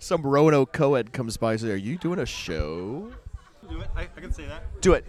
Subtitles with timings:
[0.00, 1.52] Some Rono co-ed comes by.
[1.52, 3.12] and Says, "Are you doing a show?"
[3.68, 3.90] Do it.
[3.94, 4.62] I, I can say that.
[4.80, 5.04] Do it.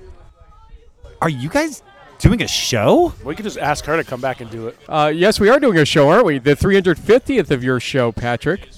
[1.21, 1.81] Are you guys
[2.19, 3.13] doing a show?
[3.23, 4.77] We could just ask her to come back and do it.
[4.87, 6.37] Uh, yes, we are doing a show, aren't we?
[6.39, 8.69] The 350th of your show, Patrick.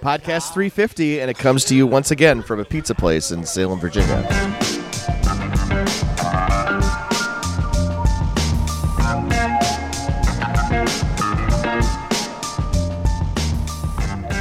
[0.00, 3.80] Podcast 350, and it comes to you once again from a pizza place in Salem,
[3.80, 4.22] Virginia.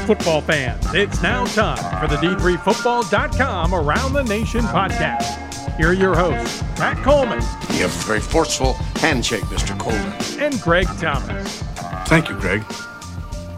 [0.05, 5.77] Football fans, it's now time for the D3Football.com Around the Nation podcast.
[5.77, 7.39] Here are your hosts, Pat Coleman
[7.69, 9.77] You have a very forceful handshake, Mr.
[9.79, 10.13] Coleman.
[10.43, 11.63] and Greg Thomas.
[12.07, 12.63] Thank you, Greg.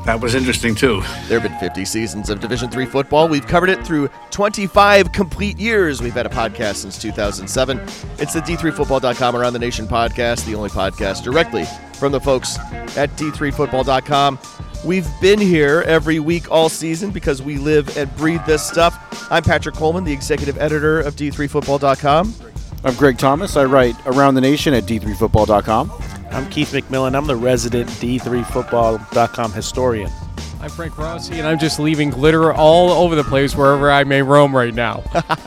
[0.05, 1.01] That was interesting, too.
[1.27, 3.27] There have been 50 seasons of Division Three football.
[3.27, 5.99] We've covered it through 25 complete years.
[5.99, 7.79] We've had a podcast since 2007.
[8.19, 11.65] It's the D3Football.com Around the Nation podcast, the only podcast directly
[11.99, 12.59] from the folks
[12.95, 14.37] at D3Football.com.
[14.85, 19.27] We've been here every week all season because we live and breathe this stuff.
[19.31, 22.54] I'm Patrick Coleman, the executive editor of D3Football.com.
[22.83, 23.57] I'm Greg Thomas.
[23.57, 25.91] I write Around the Nation at d3football.com.
[26.31, 27.15] I'm Keith McMillan.
[27.15, 30.11] I'm the resident D3Football.com historian.
[30.59, 34.21] I'm Frank Rossi, and I'm just leaving glitter all over the place wherever I may
[34.21, 35.03] roam right now.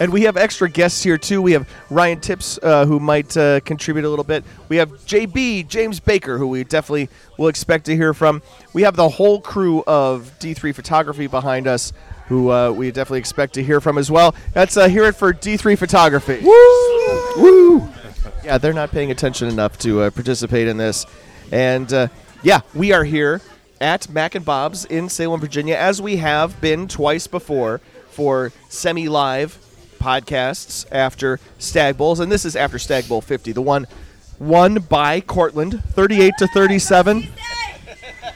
[0.00, 1.42] And we have extra guests here too.
[1.42, 4.44] We have Ryan Tipps, uh, who might uh, contribute a little bit.
[4.68, 8.40] We have JB James Baker, who we definitely will expect to hear from.
[8.72, 11.92] We have the whole crew of D3 Photography behind us,
[12.28, 14.34] who uh, we definitely expect to hear from as well.
[14.54, 16.40] Let's uh, hear it for D3 Photography.
[16.42, 17.42] Woo!
[17.42, 17.88] Woo!
[18.44, 21.06] Yeah, they're not paying attention enough to uh, participate in this,
[21.50, 22.08] and uh,
[22.42, 23.40] yeah, we are here
[23.80, 29.58] at Mac and Bob's in Salem, Virginia, as we have been twice before for semi-live
[29.98, 33.86] podcasts after Stagg Bowls, and this is after Stagg Bowl 50, the one
[34.38, 37.28] won by Cortland, 38 to 37.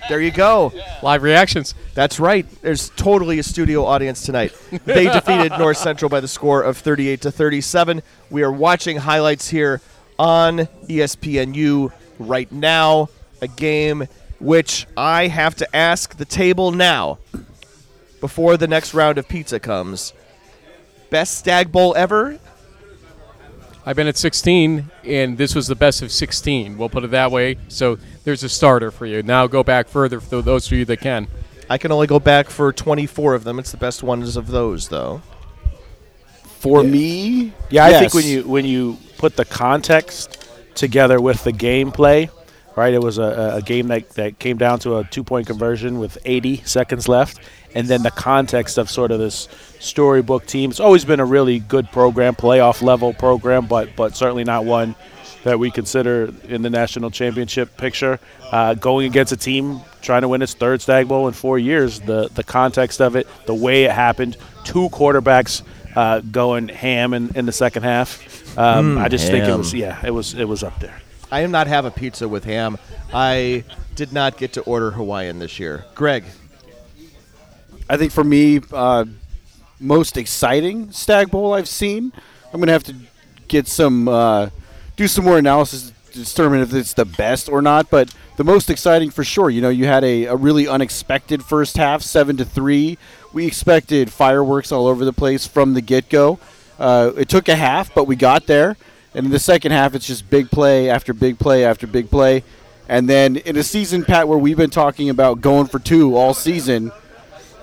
[0.08, 0.72] There you go.
[1.02, 1.74] Live reactions.
[1.94, 2.46] That's right.
[2.62, 4.56] There's totally a studio audience tonight.
[4.84, 8.02] They defeated North Central by the score of 38 to 37.
[8.30, 9.80] We are watching highlights here
[10.18, 13.08] on ESPNU right now.
[13.42, 14.06] A game
[14.38, 17.18] which I have to ask the table now
[18.20, 20.12] before the next round of pizza comes.
[21.10, 22.38] Best Stagg Bowl ever?
[23.84, 26.78] I've been at 16, and this was the best of 16.
[26.78, 27.58] We'll put it that way.
[27.68, 29.22] So there's a starter for you.
[29.24, 31.26] Now go back further for those of you that can.
[31.72, 33.58] I can only go back for 24 of them.
[33.58, 35.22] It's the best ones of those, though.
[36.60, 41.50] For me, Yeah, I think when you when you put the context together with the
[41.50, 42.28] gameplay,
[42.76, 42.92] right?
[42.92, 46.18] It was a, a game that, that came down to a two point conversion with
[46.26, 47.40] 80 seconds left,
[47.74, 49.48] and then the context of sort of this
[49.80, 50.70] storybook team.
[50.70, 54.94] It's always been a really good program, playoff level program, but but certainly not one
[55.44, 58.20] that we consider in the national championship picture.
[58.50, 62.00] Uh, going against a team trying to win its third Stagg Bowl in four years,
[62.00, 65.62] the the context of it, the way it happened, two quarterbacks
[65.96, 68.58] uh, going ham in, in the second half.
[68.58, 71.00] Um, I just think it was yeah, it was it was up there.
[71.30, 72.76] I am not have a pizza with ham.
[73.12, 73.64] I
[73.94, 75.84] did not get to order Hawaiian this year.
[75.94, 76.24] Greg,
[77.88, 79.06] I think for me, uh,
[79.80, 82.12] most exciting Stagg Bowl I've seen.
[82.52, 82.94] I'm gonna have to
[83.48, 84.50] get some, uh,
[84.96, 87.90] do some more analysis to determine if it's the best or not.
[87.90, 89.50] But the most exciting for sure.
[89.50, 92.98] You know, you had a, a really unexpected first half, seven to three.
[93.32, 96.38] We expected fireworks all over the place from the get go.
[96.78, 98.76] Uh, it took a half, but we got there.
[99.14, 102.42] And in the second half, it's just big play after big play after big play.
[102.88, 106.34] And then in a season, Pat, where we've been talking about going for two all
[106.34, 106.90] season,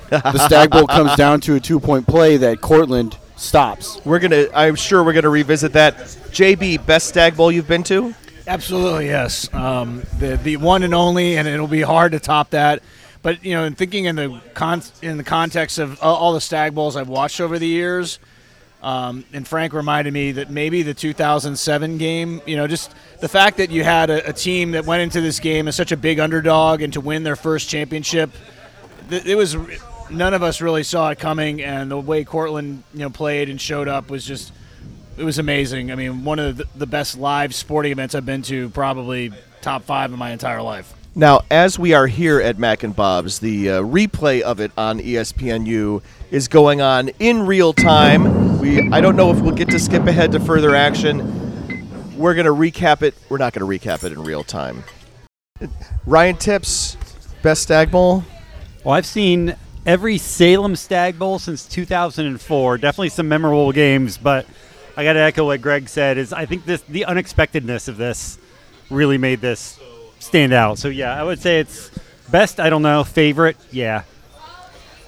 [0.10, 4.00] the Stagg Bowl comes down to a two point play that Cortland stops.
[4.06, 4.48] we're gonna.
[4.54, 5.96] I'm sure we're gonna revisit that.
[5.98, 8.14] JB, best Stagg Bowl you've been to?
[8.48, 9.52] Absolutely, yes.
[9.54, 12.82] Um, the the one and only, and it'll be hard to top that.
[13.22, 16.42] But you know, in thinking in the con- in the context of all, all the
[16.42, 18.20] Stagg Bowls I've watched over the years,
[18.82, 23.58] um, and Frank reminded me that maybe the 2007 game, you know, just the fact
[23.58, 26.20] that you had a, a team that went into this game as such a big
[26.20, 28.30] underdog and to win their first championship,
[29.10, 29.58] th- it was
[30.10, 33.60] none of us really saw it coming, and the way Cortland you know played and
[33.60, 34.52] showed up was just
[35.18, 35.92] it was amazing.
[35.92, 39.32] I mean, one of the, the best live sporting events I've been to, probably
[39.62, 40.94] top five in my entire life.
[41.16, 45.00] Now, as we are here at Mac and Bob's, the uh, replay of it on
[45.00, 46.02] ESPNU
[46.32, 48.60] is going on in real time.
[48.60, 52.16] We I don't know if we'll get to skip ahead to further action.
[52.18, 53.16] We're going to recap it.
[53.28, 54.84] We're not going to recap it in real time.
[56.06, 56.96] Ryan Tipps,
[57.42, 58.24] best Stagg Bowl.
[58.84, 59.56] Well, I've seen
[59.90, 62.78] every Salem Stagg Bowl since 2004.
[62.78, 64.46] Definitely some memorable games, but
[64.96, 66.20] I got to echo what Greg said.
[66.20, 68.38] Is I think this the unexpectedness of this
[68.92, 69.80] really made this
[70.20, 70.78] stand out.
[70.78, 71.90] So yeah, I would say it's
[72.30, 72.60] best.
[72.60, 73.58] I don't know favorite.
[73.72, 74.04] Yeah,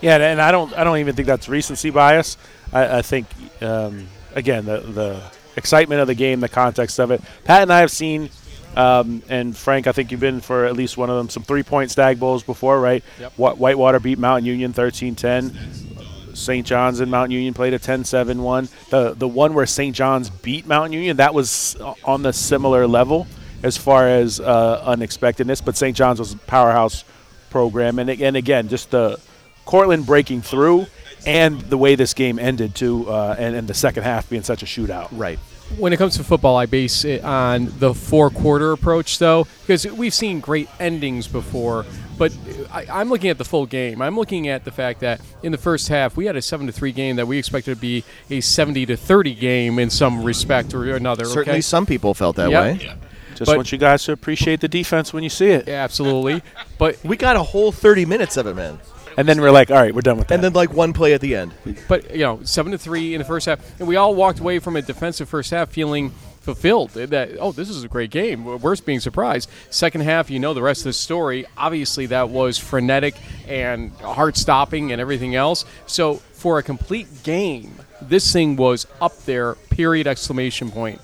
[0.02, 2.38] Yeah, and- I don't I don't even think that's recency bias.
[2.74, 3.28] I, I think
[3.62, 5.22] um, again the the
[5.58, 7.22] excitement of the game, the context of it.
[7.44, 8.32] Pat and I have seen,
[8.76, 11.64] um, and Frank, I think you've been for at least one of them, some three
[11.64, 13.04] point stagg bowls before, right?
[13.20, 13.34] Yep.
[13.38, 16.38] Whitewater beat Mount Union 13-10.
[16.38, 16.66] St.
[16.66, 18.70] John's and Mount Union played a 10-7 one.
[18.90, 19.96] The the one where St.
[19.96, 23.28] John's beat Mount Union, that was on the similar level
[23.64, 25.96] as far as uh, unexpectedness, but St.
[25.96, 27.04] John's was a powerhouse
[27.50, 29.20] program, and and again, just the
[29.66, 30.88] Cortland breaking through,
[31.26, 34.64] and the way this game ended too, uh, and, and the second half being such
[34.64, 35.10] a shootout.
[35.12, 35.40] Right.
[35.78, 39.86] When it comes to football, I base it on the four quarter approach, though, because
[39.88, 41.86] we've seen great endings before.
[42.18, 42.36] But
[42.72, 44.02] I, I'm looking at the full game.
[44.02, 46.72] I'm looking at the fact that in the first half we had a seven to
[46.74, 50.74] three game that we expected to be a seventy to thirty game in some respect
[50.76, 51.26] or another.
[51.26, 51.62] Certainly, okay?
[51.62, 52.62] some people felt that Yep.
[52.64, 52.94] way.
[53.36, 56.44] Just But- want you guys to appreciate the defense when you see it, Absolutely,
[56.78, 58.78] but We got a whole 30 minutes of it, man.
[59.18, 60.36] And then we're like, all right, we're done with that.
[60.36, 61.54] And then like one play at the end.
[61.88, 64.60] but you know, seven to three in the first half, and we all walked away
[64.60, 66.12] from a defensive first half feeling
[66.42, 68.44] fulfilled eh, that oh, this is a great game.
[68.60, 69.50] Worst being surprised.
[69.70, 71.46] Second half, you know the rest of the story.
[71.58, 73.16] Obviously, that was frenetic
[73.48, 75.66] and heart stopping and everything else.
[75.86, 79.56] So for a complete game, this thing was up there.
[79.70, 80.08] Period!
[80.08, 81.00] Exclamation point.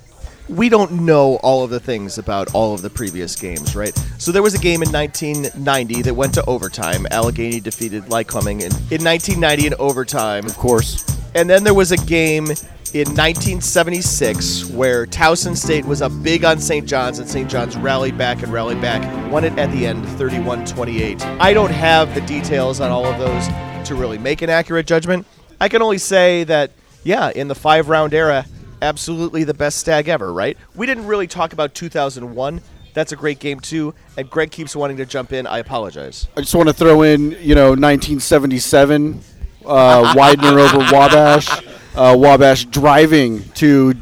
[0.50, 3.96] We don't know all of the things about all of the previous games, right?
[4.18, 7.06] So there was a game in 1990 that went to overtime.
[7.12, 10.46] Allegheny defeated Lycoming in, in 1990 in overtime.
[10.46, 11.04] Of course.
[11.36, 12.46] And then there was a game
[12.94, 16.88] in 1976 where Towson State was up big on St.
[16.88, 17.50] John's, and St.
[17.50, 19.02] John's rallied back and rallied back,
[19.32, 21.22] won it at the end 31 28.
[21.26, 23.48] I don't have the details on all of those
[23.88, 25.28] to really make an accurate judgment.
[25.60, 26.72] I can only say that,
[27.04, 28.46] yeah, in the five round era,
[28.82, 30.58] absolutely the best stagg ever, right?
[30.76, 32.62] We didn't really talk about 2001.
[32.94, 33.94] That's a great game, too.
[34.18, 35.46] And Greg keeps wanting to jump in.
[35.46, 36.28] I apologize.
[36.36, 39.22] I just want to throw in, you know, 1977,
[39.66, 41.50] uh, Widener over Wabash.
[41.96, 43.94] Uh, Wabash driving to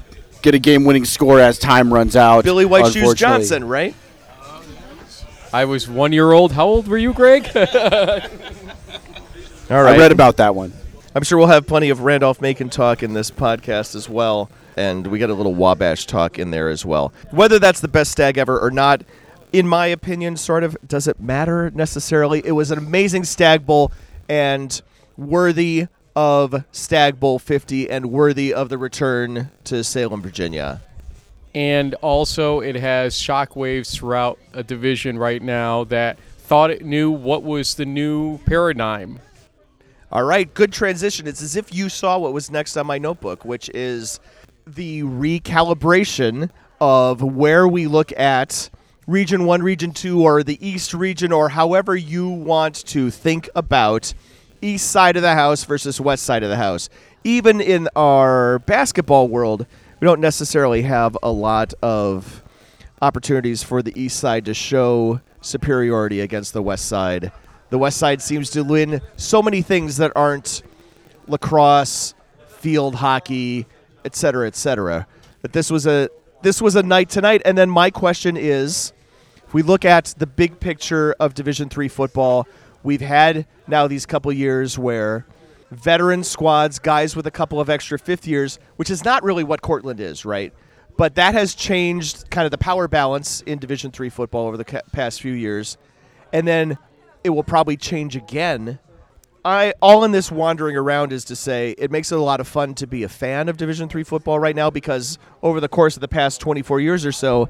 [0.42, 2.44] get a game-winning score as time runs out.
[2.44, 3.14] Billy White Shoes.
[3.16, 3.96] Johnson, right?
[5.52, 6.52] I was one year old.
[6.52, 7.50] How old were you, Greg?
[7.56, 7.64] All
[9.82, 9.90] right.
[9.96, 10.74] I read about that one.
[11.16, 15.08] I'm sure we'll have plenty of Randolph Macon talk in this podcast as well, and
[15.08, 17.14] we got a little Wabash talk in there as well.
[17.32, 19.04] Whether that's the best stagg ever or not,
[19.54, 22.42] in my opinion, sort of doesn't matter necessarily.
[22.46, 23.92] It was an amazing stagg bowl
[24.28, 24.82] and
[25.18, 30.82] worthy of Stagg Bowl 50 and worthy of the return to Salem, Virginia.
[31.54, 37.44] and also it has shockwaves throughout a division right now that thought it knew what
[37.44, 39.20] was the new paradigm.
[40.12, 41.28] All right, good transition.
[41.28, 44.20] It's as if you saw what was next on my notebook, which is
[44.68, 46.50] the recalibration
[46.82, 48.70] of where we look at
[49.08, 54.14] Region 1, Region 2, or the East region, or however you want to think about
[54.62, 56.90] East side of the house versus West side of the house.
[57.24, 59.68] Even in our basketball world,
[60.00, 62.44] we don't necessarily have a lot of
[63.02, 67.32] opportunities for the East side to show superiority against the West side.
[67.70, 70.64] The West side seems to win so many things that aren't
[71.28, 72.16] lacrosse,
[72.48, 73.68] field hockey,
[74.06, 75.08] et cetera, et cetera.
[75.42, 76.10] But this was a
[76.42, 77.42] this was a night tonight.
[77.44, 78.94] And then my question is,
[79.46, 82.48] if we look at the big picture of Division three football,
[82.84, 85.26] we've had now these couple years where
[85.72, 89.62] veteran squads, guys with a couple of extra fifth years, which is not really what
[89.62, 90.54] Cortland is, right?
[90.98, 94.82] But that has changed kind of the power balance in Division three football over the
[94.94, 95.78] past few years,
[96.32, 96.78] and then
[97.24, 98.80] it will probably change again.
[99.46, 102.48] I all in this wandering around is to say it makes it a lot of
[102.48, 105.96] fun to be a fan of Division three football right now because over the course
[105.96, 107.50] of the past 24 years or so,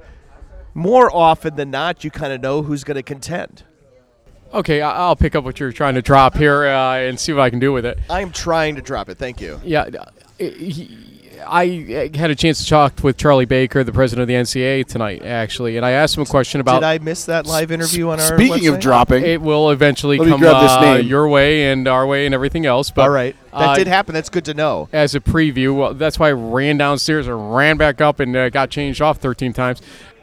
[0.73, 3.63] more often than not, you kind of know who's going to contend.
[4.53, 7.41] Okay, I- I'll pick up what you're trying to drop here uh, and see what
[7.43, 7.97] I can do with it.
[8.09, 9.17] I'm trying to drop it.
[9.17, 9.59] Thank you.
[9.63, 10.05] Yeah, uh,
[10.37, 11.14] he,
[11.47, 15.23] I had a chance to talk with Charlie Baker, the president of the NCAA tonight,
[15.23, 16.79] actually, and I asked him a question about.
[16.81, 20.29] Did I miss that live interview on our Speaking of dropping, it will eventually Let
[20.29, 21.07] come grab this uh, name.
[21.07, 22.89] your way and our way and everything else.
[22.89, 24.13] But All right, that uh, did happen.
[24.13, 24.89] That's good to know.
[24.91, 25.75] as a preview.
[25.77, 29.17] Well, that's why I ran downstairs and ran back up and uh, got changed off
[29.19, 29.81] 13 times.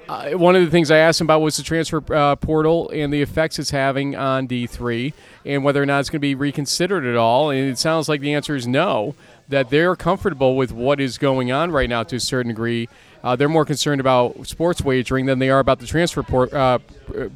[0.08, 3.12] Uh, one of the things I asked him about was the transfer uh, portal and
[3.12, 5.14] the effects it's having on D3
[5.46, 7.50] and whether or not it's going to be reconsidered at all.
[7.50, 9.14] And it sounds like the answer is no,
[9.48, 12.88] that they're comfortable with what is going on right now to a certain degree.
[13.22, 16.78] Uh, they're more concerned about sports wagering than they are about the transfer por- uh,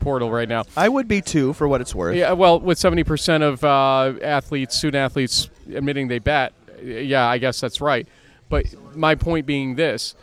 [0.00, 0.64] portal right now.
[0.76, 2.16] I would be too, for what it's worth.
[2.16, 7.38] Yeah, well, with seventy percent of uh, athletes, student athletes, admitting they bet, yeah, I
[7.38, 8.08] guess that's right.
[8.48, 10.14] But my point being this: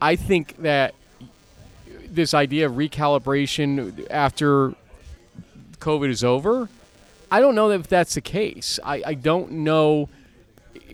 [0.00, 0.94] I think that
[2.08, 4.74] this idea of recalibration after
[5.78, 6.68] COVID is over,
[7.30, 8.78] I don't know if that's the case.
[8.84, 10.10] I, I don't know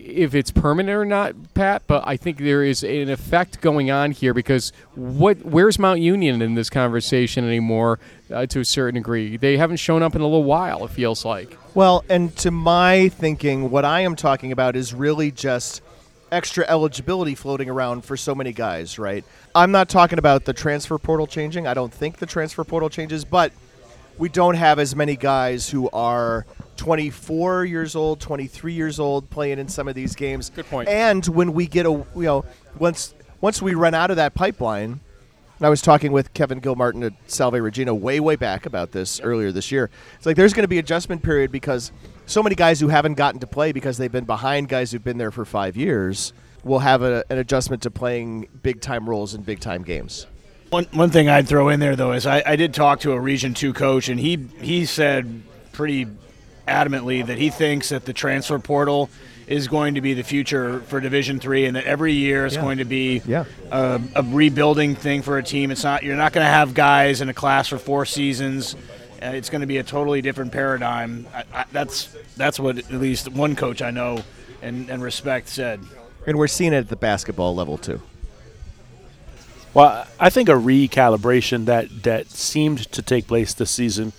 [0.05, 4.11] if it's permanent or not, Pat, but I think there is an effect going on
[4.11, 7.99] here because what where's Mount Union in this conversation anymore
[8.31, 9.37] uh, to a certain degree?
[9.37, 11.57] They haven't shown up in a little while, it feels like.
[11.75, 15.81] Well, and to my thinking, what I am talking about is really just
[16.31, 19.23] extra eligibility floating around for so many guys, right?
[19.55, 21.67] I'm not talking about the transfer portal changing.
[21.67, 23.51] I don't think the transfer portal changes, but
[24.19, 26.45] we don't have as many guys who are
[26.75, 30.51] 24 years old, 23 years old playing in some of these games.
[30.51, 30.89] Good point.
[30.89, 32.45] And when we get a, you know,
[32.77, 34.99] once once we run out of that pipeline,
[35.57, 39.21] and I was talking with Kevin Gilmartin at Salve Regina way, way back about this
[39.21, 39.89] earlier this year.
[40.17, 41.93] It's like there's going to be adjustment period because
[42.25, 45.17] so many guys who haven't gotten to play because they've been behind guys who've been
[45.17, 46.33] there for five years
[46.65, 50.27] will have a, an adjustment to playing big time roles in big time games.
[50.69, 53.19] One, one thing I'd throw in there though is I, I did talk to a
[53.19, 56.07] Region Two coach and he he said pretty
[56.67, 59.09] adamantly that he thinks that the transfer portal
[59.47, 62.61] is going to be the future for Division Three, and that every year it's Yeah.
[62.61, 63.45] going to be Yeah.
[63.71, 65.71] a, a rebuilding thing for a team.
[65.71, 68.75] It's not you're not going to have guys in a class for four seasons.
[69.21, 71.25] Uh, it's going to be a totally different paradigm.
[71.33, 74.21] I, I, that's that's what at least one coach I know
[74.61, 75.79] and, and respect said.
[76.27, 77.99] And we're seeing it at the basketball level too.
[79.73, 84.13] Well, I think a recalibration that that seemed to take place this season,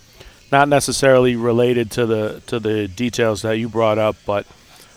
[0.51, 4.45] not necessarily related to the to the details that you brought up, but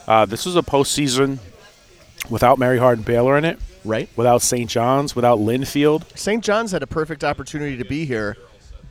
[0.06, 1.38] uh, this was a postseason
[2.30, 4.08] without Mary Hardin Baylor in it, Right.
[4.16, 4.70] without St.
[4.70, 6.04] John's, without Linfield.
[6.16, 6.42] St.
[6.42, 8.36] John's had a perfect opportunity to be here.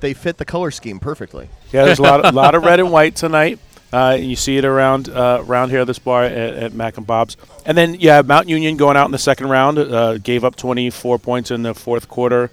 [0.01, 1.49] They fit the color scheme perfectly.
[1.71, 3.57] Yeah, there's a lot, a lot of red and white tonight.
[3.93, 7.05] Uh, you see it around uh, around here at this bar at, at Mac and
[7.05, 7.37] Bob's.
[7.63, 11.19] And then yeah, Mount Union going out in the second round uh, gave up 24
[11.19, 12.49] points in the fourth quarter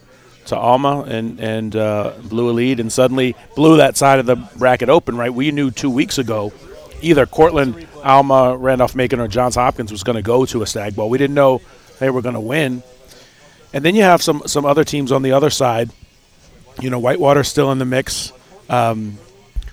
[0.46, 4.36] to Alma and and uh, blew a lead and suddenly blew that side of the
[4.36, 5.16] bracket open.
[5.16, 6.52] Right, we knew two weeks ago
[7.00, 10.94] either Cortland, Alma, Randolph Macon, or Johns Hopkins was going to go to a Stagg
[10.94, 11.08] Bowl.
[11.08, 11.62] We didn't know
[12.00, 12.82] they were going to win.
[13.72, 15.90] And then you have some some other teams on the other side.
[16.82, 18.30] You know, Whitewater's still in the mix.
[18.68, 19.18] Um,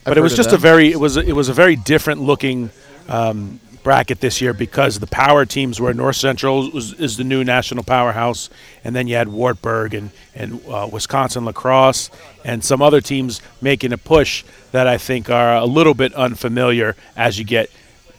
[0.08, 2.70] but it was just a very it was it was a very different looking
[3.10, 7.44] um, bracket this year because the power teams were North Central was, is the new
[7.44, 8.50] national powerhouse,
[8.84, 12.10] and then you had Wartburg and and uh, Wisconsin-La Crosse
[12.44, 16.96] and some other teams making a push that I think are a little bit unfamiliar
[17.16, 17.70] as you get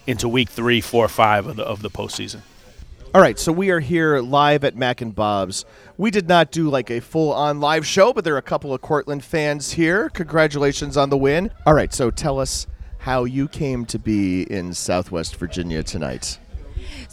[0.06, 2.40] into week three, four, five of the of the postseason.
[3.14, 5.64] All right, so we are here live at Mac and Bob's.
[5.96, 8.74] We did not do like a full on live show, but there are a couple
[8.74, 10.10] of Cortland fans here.
[10.10, 11.50] Congratulations on the win.
[11.64, 12.66] All right, so tell us
[12.98, 16.38] how you came to be in Southwest Virginia tonight.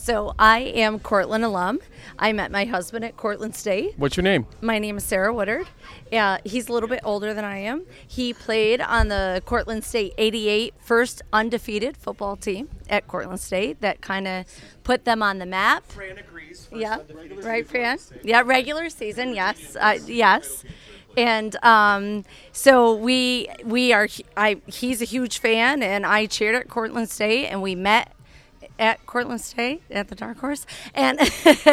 [0.05, 1.79] So I am Cortland alum.
[2.19, 3.95] I met my husband at Cortland State.
[3.97, 4.45] What's your name?
[4.62, 5.65] My name is Sarah Woodard.
[6.12, 7.88] Yeah, he's a little bit older than I am.
[8.07, 14.01] He played on the Cortland State 88 first undefeated football team at Cortland State that
[14.01, 14.45] kind of
[14.83, 15.88] put them on the map.
[15.88, 16.69] Fran agrees.
[16.71, 17.00] Yeah,
[17.38, 17.97] right, Fran?
[18.24, 20.63] Yeah, regular season, yes, uh, yes.
[21.17, 24.07] And um, so we we are.
[24.38, 28.14] I he's a huge fan, and I cheered at Cortland State, and we met
[28.79, 31.20] at Cortland State at the Dark Horse, and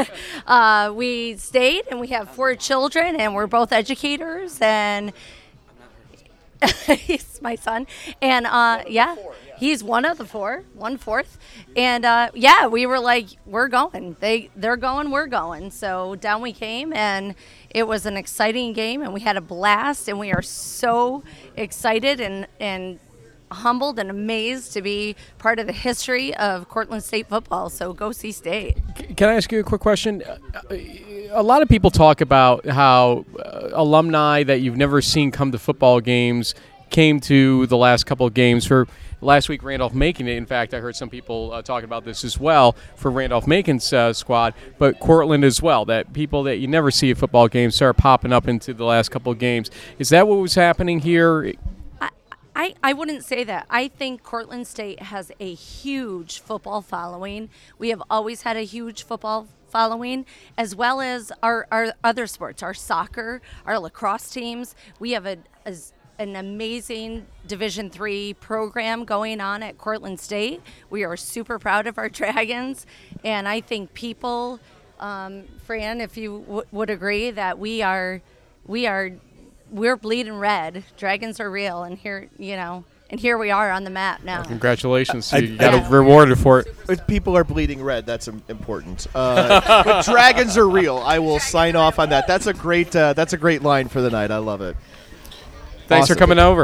[0.46, 5.12] uh, we stayed, and we have four children, and we're both educators, and
[6.86, 7.86] he's my son,
[8.20, 9.16] and uh, yeah,
[9.58, 11.38] he's one of the four, one fourth,
[11.76, 14.16] and uh, yeah, we were like, we're going.
[14.20, 15.70] They they're going, we're going.
[15.70, 17.34] So down we came, and
[17.70, 21.22] it was an exciting game, and we had a blast, and we are so
[21.56, 22.98] excited and and
[23.52, 27.70] humbled and amazed to be part of the history of Cortland State football.
[27.70, 28.78] So go see State.
[29.16, 30.22] Can I ask you a quick question?
[30.24, 30.76] Uh,
[31.32, 35.58] A lot of people talk about how uh, alumni that you've never seen come to
[35.58, 36.54] football games
[36.90, 38.66] came to the last couple of games.
[38.66, 38.86] For
[39.22, 40.28] last week, Randolph Macon.
[40.28, 43.90] In fact, I heard some people uh, talking about this as well for Randolph Macon's
[43.92, 45.86] uh, squad, but Cortland as well.
[45.86, 49.10] That people that you never see at football games start popping up into the last
[49.10, 49.70] couple of games.
[49.98, 51.54] Is that what was happening here?
[52.54, 53.66] I, I wouldn't say that.
[53.70, 57.48] I think Cortland State has a huge football following.
[57.78, 60.26] We have always had a huge football following,
[60.58, 64.74] as well as our, our other sports, our soccer, our lacrosse teams.
[64.98, 65.74] We have a, a
[66.18, 70.60] an amazing Division three program going on at Cortland State.
[70.90, 72.86] We are super proud of our Dragons,
[73.24, 74.60] and I think people,
[75.00, 78.20] um, Fran, if you w- would agree, that we are
[78.66, 79.10] we are
[79.72, 80.84] we're bleeding red.
[80.96, 84.42] Dragons are real, and here, you know, and here we are on the map now.
[84.42, 85.88] Congratulations, I- you got Yeah.
[85.90, 86.74] rewarded for it.
[86.88, 89.06] If people are bleeding red, that's important.
[89.14, 90.98] Uh, but dragons are real.
[90.98, 92.26] I will sign off on that.
[92.26, 92.94] That's a great.
[92.94, 94.30] Uh, that's a great line for the night.
[94.30, 94.76] I love it.
[95.88, 96.14] Thanks Awesome.
[96.14, 96.62] for coming over.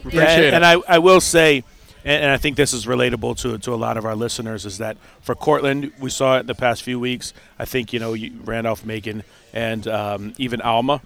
[0.00, 0.54] Appreciate Yeah, and, it.
[0.54, 1.64] and I, I will say,
[2.04, 4.66] and, and I think this is relatable to to a lot of our listeners.
[4.66, 7.32] Is that for Cortland, we saw it the past few weeks.
[7.58, 11.00] I think you know you, Randolph Macon and um, even Alma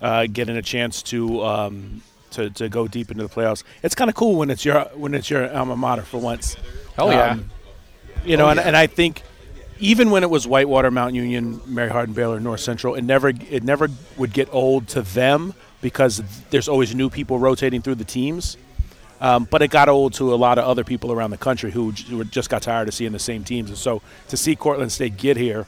[0.00, 1.42] uh, getting a chance to.
[1.44, 4.82] Um, to, to go deep into the playoffs, it's kind of cool when it's your
[4.94, 6.56] when it's your alma mater for once.
[6.96, 7.32] Oh yeah.
[7.32, 7.50] Um,
[8.24, 9.24] you know, and, and I think
[9.80, 13.64] even when it was Whitewater, Mount Union, Mary Hardin, Baylor, North Central, it never it
[13.64, 18.56] never would get old to them because there's always new people rotating through the teams.
[19.20, 21.90] Um, but it got old to a lot of other people around the country who,
[21.90, 23.68] who just got tired of seeing the same teams.
[23.68, 25.66] And so to see Cortland State get here,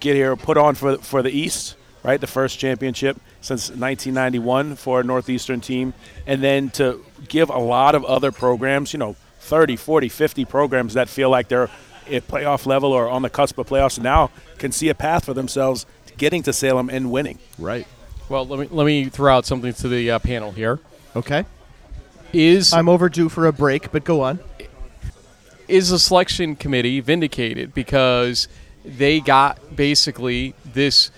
[0.00, 5.00] get here, put on for for the East, right, the first championship since 1991 for
[5.00, 5.94] a Northeastern team,
[6.26, 10.94] and then to give a lot of other programs, you know, 30, 40, 50 programs
[10.94, 11.68] that feel like they're
[12.10, 15.34] at playoff level or on the cusp of playoffs now can see a path for
[15.34, 17.38] themselves to getting to Salem and winning.
[17.58, 17.86] Right.
[18.28, 20.80] Well, let me let me throw out something to the uh, panel here.
[21.14, 21.44] Okay.
[22.32, 24.40] Is I'm overdue for a break, but go on.
[25.68, 28.48] is the selection committee vindicated because
[28.84, 31.10] they got basically this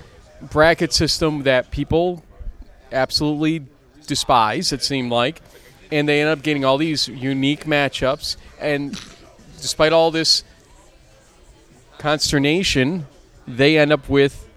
[0.42, 2.22] bracket system that people
[2.92, 3.64] absolutely
[4.06, 5.40] despise it seemed like
[5.90, 9.00] and they end up getting all these unique matchups and
[9.60, 10.44] despite all this
[11.98, 13.06] consternation
[13.46, 14.48] they end up with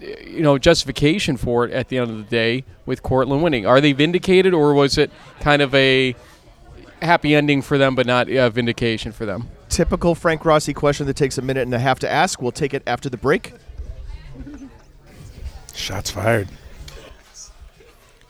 [0.00, 3.80] you know justification for it at the end of the day with Cortland winning are
[3.80, 6.14] they vindicated or was it kind of a
[7.02, 11.16] happy ending for them but not a vindication for them Typical Frank Rossi question that
[11.16, 12.40] takes a minute and a half to ask.
[12.40, 13.54] We'll take it after the break.
[15.74, 16.48] Shots fired.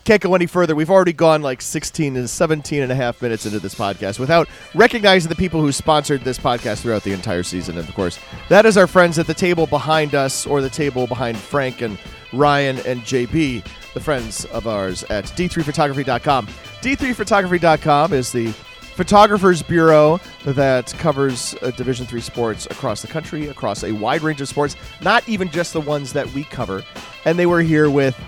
[0.05, 0.75] Can't go any further.
[0.75, 4.49] We've already gone like 16 and 17 and a half minutes into this podcast without
[4.75, 7.79] recognizing the people who sponsored this podcast throughout the entire season.
[7.79, 8.19] And of course,
[8.51, 11.99] that is our friends at the table behind us or the table behind Frank and
[12.35, 16.47] Ryan and JB, the friends of ours at d3photography.com.
[16.83, 18.53] d3photography.com is the
[18.95, 24.41] photographers bureau that covers uh, division 3 sports across the country across a wide range
[24.41, 26.85] of sports not even just the ones that we cover
[27.25, 28.19] and they were here with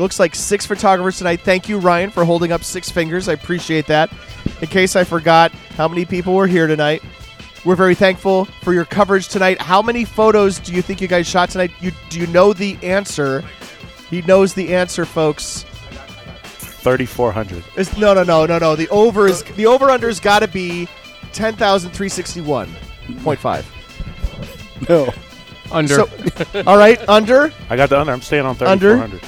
[0.00, 1.40] it looks like six photographers tonight.
[1.40, 3.28] Thank you, Ryan, for holding up six fingers.
[3.28, 4.10] I appreciate that.
[4.62, 7.02] In case I forgot how many people were here tonight,
[7.66, 9.60] we're very thankful for your coverage tonight.
[9.60, 11.72] How many photos do you think you guys shot tonight?
[11.80, 13.44] You do you know the answer?
[14.08, 15.66] He knows the answer, folks.
[16.80, 17.62] 3,400.
[17.76, 18.74] It's, no, no, no, no, no.
[18.74, 20.88] The over is the over under's got to be
[21.32, 22.68] ten thousand three sixty one
[23.22, 23.66] point five.
[24.88, 25.12] No.
[25.70, 26.08] under So,
[26.66, 28.12] all right, under I got the under.
[28.12, 28.96] I'm staying on Under?
[28.96, 29.22] 3,400.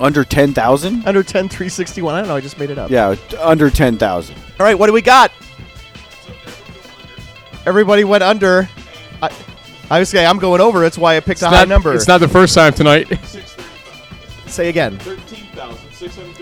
[0.00, 1.06] Under 10,000?
[1.06, 2.14] under ten three sixty one.
[2.14, 2.36] I don't know.
[2.36, 2.90] I just made it up.
[2.90, 4.36] Yeah, t- under 10,000.
[4.36, 5.32] All right, what do we got?
[7.64, 8.68] Everybody went under.
[9.22, 9.30] I,
[9.90, 10.80] I was saying I'm going over.
[10.80, 11.94] That's why I picked it's a high not, number.
[11.94, 13.08] it's not the first time tonight
[14.46, 14.98] Say again.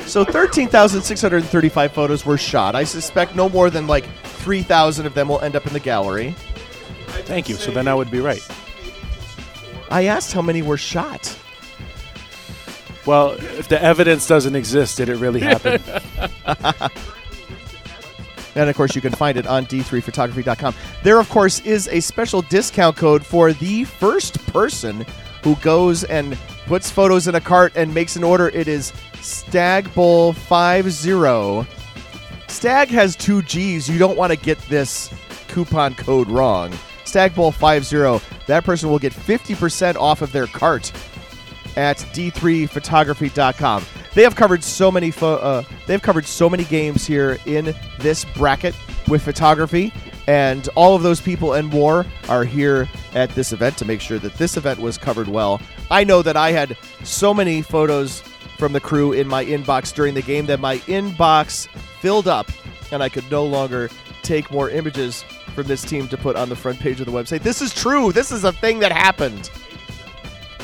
[0.07, 2.75] So 13,635 photos were shot.
[2.75, 6.35] I suspect no more than like 3,000 of them will end up in the gallery.
[7.25, 7.55] Thank you.
[7.55, 8.47] So then I would be right.
[9.91, 11.39] I asked how many were shot.
[13.07, 15.81] Well, if the evidence doesn't exist, did it really happen?
[18.57, 20.75] And of course, you can find it on d3photography.com.
[21.03, 25.05] There, of course, is a special discount code for the first person
[25.45, 28.49] who goes and puts photos in a cart and makes an order.
[28.49, 31.67] It is Stagg Bowl 50.
[32.49, 33.89] Stagg has two G's.
[33.89, 35.13] You don't want to get this
[35.49, 36.75] coupon code wrong.
[37.05, 38.21] Stagg Bowl 50.
[38.47, 40.93] That person will get 50% off of their cart
[41.77, 43.85] at d3photography.com.
[44.15, 48.25] They have covered so many pho- uh, they've covered so many games here in this
[48.25, 48.75] bracket
[49.09, 49.93] with photography
[50.27, 54.19] and all of those people and more are here at this event to make sure
[54.19, 55.61] that this event was covered well.
[55.91, 58.21] I know that I had so many photos
[58.59, 61.69] from the crew in my inbox during the game that my inbox
[62.01, 62.51] filled up
[62.91, 63.91] and I could no longer
[64.23, 65.23] take more images
[65.55, 67.43] from this team to put on the front page of the website.
[67.43, 68.13] This is true.
[68.13, 69.51] This is a thing that happened.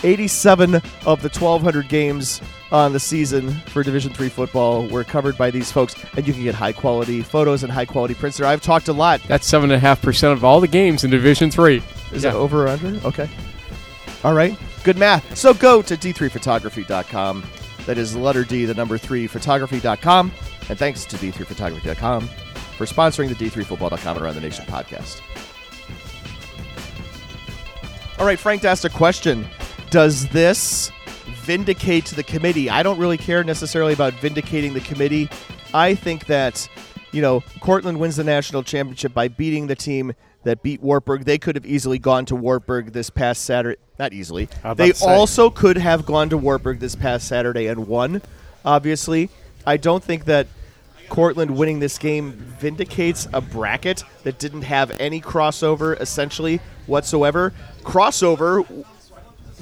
[0.04, 0.74] 87
[1.06, 2.40] of the 1200 games
[2.72, 6.42] on the season for division 3 football were covered by these folks and you can
[6.42, 9.70] get high quality photos and high quality prints there i've talked a lot that's seven
[9.70, 11.80] and a half percent of all the games in division three
[12.12, 12.30] is Yeah.
[12.30, 13.28] it over or under okay
[14.24, 15.36] all right good math.
[15.36, 17.44] So go to d3photography.com
[17.86, 20.32] that is the letter d the number 3 photography.com
[20.68, 25.20] and thanks to d3photography.com for sponsoring the d3football.com and around the nation podcast.
[28.18, 29.46] All right frank asked a question.
[29.90, 30.90] Does this
[31.42, 32.70] vindicate the committee?
[32.70, 35.28] I don't really care necessarily about vindicating the committee.
[35.74, 36.68] I think that,
[37.10, 40.14] you know, Cortland wins the national championship by beating the team
[40.44, 41.24] that beat Wartburg.
[41.24, 43.78] They could have easily gone to Wartburg this past Saturday.
[43.98, 44.48] Not easily.
[44.76, 48.22] They also could have gone to Wartburg this past Saturday and won,
[48.64, 49.30] obviously.
[49.66, 50.48] I don't think that
[51.08, 57.52] Cortland winning this game vindicates a bracket that didn't have any crossover essentially whatsoever.
[57.82, 58.84] Crossover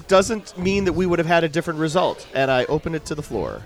[0.08, 3.14] doesn't mean that we would have had a different result, and I open it to
[3.14, 3.62] the floor.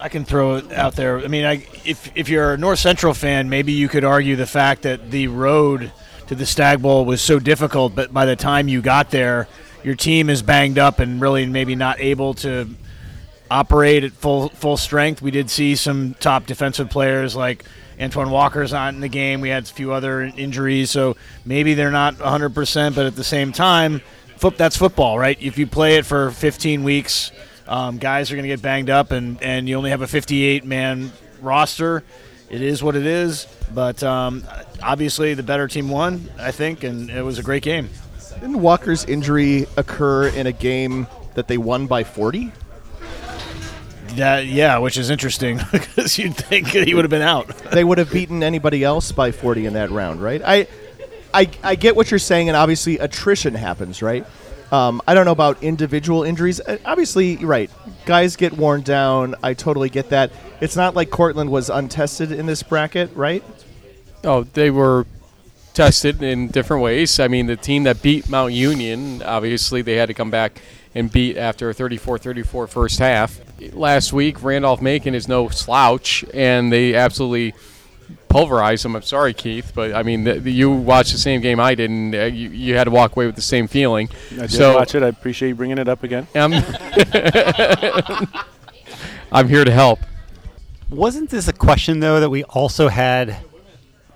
[0.00, 1.18] I can throw it out there.
[1.18, 4.46] I mean, I, if if you're a North Central fan, maybe you could argue the
[4.46, 5.90] fact that the road
[6.28, 9.48] to the Stagg Bowl was so difficult, but by the time you got there,
[9.82, 12.68] your team is banged up and really maybe not able to
[13.50, 15.22] operate at full full strength.
[15.22, 17.64] We did see some top defensive players like
[18.00, 19.40] Antoine Walker's not in the game.
[19.40, 22.94] We had a few other injuries, so maybe they're not 100%.
[22.94, 24.02] But at the same time,
[24.56, 25.40] that's football, right?
[25.40, 27.32] If you play it for 15 weeks,
[27.66, 30.64] um, guys are going to get banged up, and, and you only have a 58
[30.64, 31.10] man
[31.40, 32.04] roster.
[32.50, 34.42] It is what it is, but um,
[34.82, 37.90] obviously the better team won, I think, and it was a great game.
[38.40, 42.52] Didn't Walker's injury occur in a game that they won by 40?
[44.16, 47.48] That, yeah, which is interesting because you'd think he would have been out.
[47.72, 50.40] they would have beaten anybody else by 40 in that round, right?
[50.42, 50.66] I,
[51.34, 54.26] I, I get what you're saying, and obviously attrition happens, right?
[54.70, 56.60] Um, I don't know about individual injuries.
[56.60, 57.70] Uh, Obviously, right.
[58.04, 59.34] Guys get worn down.
[59.42, 60.30] I totally get that.
[60.60, 63.42] It's not like Cortland was untested in this bracket, right?
[64.24, 65.06] Oh, they were
[65.74, 67.20] tested in different ways.
[67.20, 70.60] I mean, the team that beat Mount Union, obviously, they had to come back
[70.94, 73.40] and beat after a 34-34 first half.
[73.72, 77.54] Last week, Randolph Macon is no slouch, and they absolutely
[78.38, 78.94] pulverized them.
[78.94, 81.90] I'm sorry, Keith, but I mean, the, the- you watched the same game I did,
[81.90, 84.08] and uh, you, you had to walk away with the same feeling.
[84.32, 85.02] I did so, watch it.
[85.02, 86.26] I appreciate you bringing it up again.
[86.34, 86.52] I'm,
[89.32, 89.98] I'm here to help.
[90.90, 93.38] Wasn't this a question though that we also had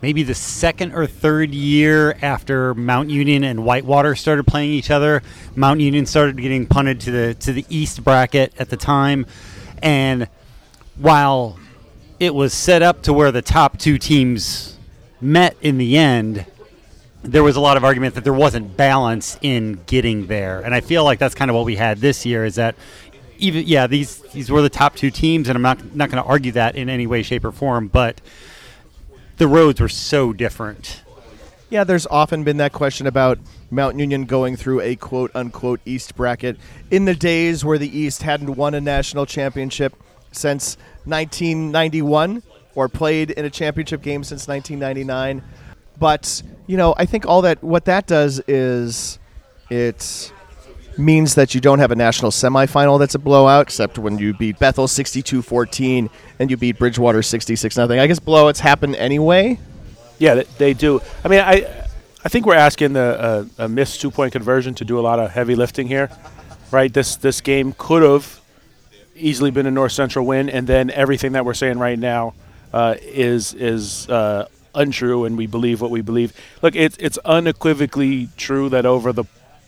[0.01, 5.23] maybe the second or third year after Mount Union and Whitewater started playing each other?
[5.55, 9.27] Mount Union started getting punted to the to the east bracket at the time,
[9.83, 10.29] and
[10.97, 11.59] while
[12.23, 14.79] it was set up to where the top two teams
[15.21, 16.47] met in the end,
[17.25, 20.83] there was a lot of argument that there wasn't balance in getting there, and I
[20.83, 22.45] feel like that's kind of what we had this year.
[22.45, 22.77] Is that
[23.39, 26.29] even yeah these these were the top two teams, and I'm not not going to
[26.29, 28.21] argue that in any way, shape, or form, but
[29.39, 31.03] the roads were so different.
[31.71, 36.15] Yeah, there's often been that question about Mount Union going through a quote unquote East
[36.15, 36.57] bracket
[36.89, 39.97] in the days where the East hadn't won a national championship
[40.31, 42.43] since 1991
[42.75, 45.43] or played in a championship game since 1999.
[45.99, 49.19] But, you know, I think all that what that does is
[49.71, 50.33] it
[50.99, 54.59] means that you don't have a national semifinal that's a blowout, except when you beat
[54.59, 57.89] Bethel 62 14 and you beat Bridgewater 66 0.
[57.91, 59.59] I guess blowouts happen anyway.
[60.19, 61.01] Yeah, they, they do.
[61.25, 61.87] I mean, I
[62.25, 63.21] I think we're asking the
[63.59, 66.11] uh, a missed two point conversion to do a lot of heavy lifting here,
[66.71, 66.93] right?
[66.93, 68.41] This this game could have
[69.23, 72.35] easily been a North Central win, and then everything that we're saying right now
[72.73, 76.33] uh, is is uh, untrue, and we believe what we believe.
[76.61, 79.25] Look, it's it's unequivocally true that over the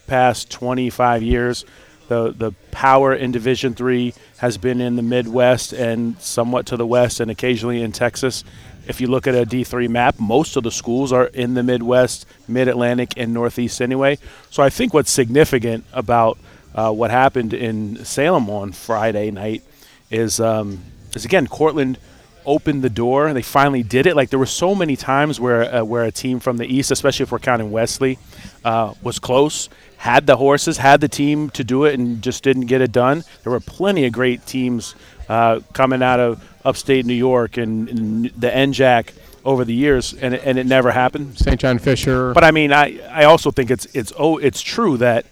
[0.06, 1.64] past 25 years,
[2.08, 6.86] the the power in Division Three has been in the Midwest and somewhat to the
[6.86, 8.44] west, and occasionally in Texas.
[8.86, 12.26] If you look at a D3 map, most of the schools are in the Midwest,
[12.46, 14.18] Mid Atlantic, and Northeast anyway.
[14.50, 16.36] So I think what's significant about
[16.74, 19.62] uh, what happened in Salem on Friday night
[20.10, 20.80] is, um,
[21.14, 21.98] is again, Cortland
[22.46, 23.26] opened the door.
[23.26, 24.16] And they finally did it.
[24.16, 27.24] Like there were so many times where uh, where a team from the East, especially
[27.24, 28.18] if we're counting Wesley,
[28.64, 32.66] uh, was close, had the horses, had the team to do it, and just didn't
[32.66, 33.24] get it done.
[33.42, 34.94] There were plenty of great teams
[35.28, 39.10] uh, coming out of upstate New York and, and the NJAC
[39.44, 41.38] over the years, and it, and it never happened.
[41.38, 41.60] St.
[41.60, 42.32] John Fisher.
[42.32, 45.26] But I mean, I, I also think it's it's oh it's true that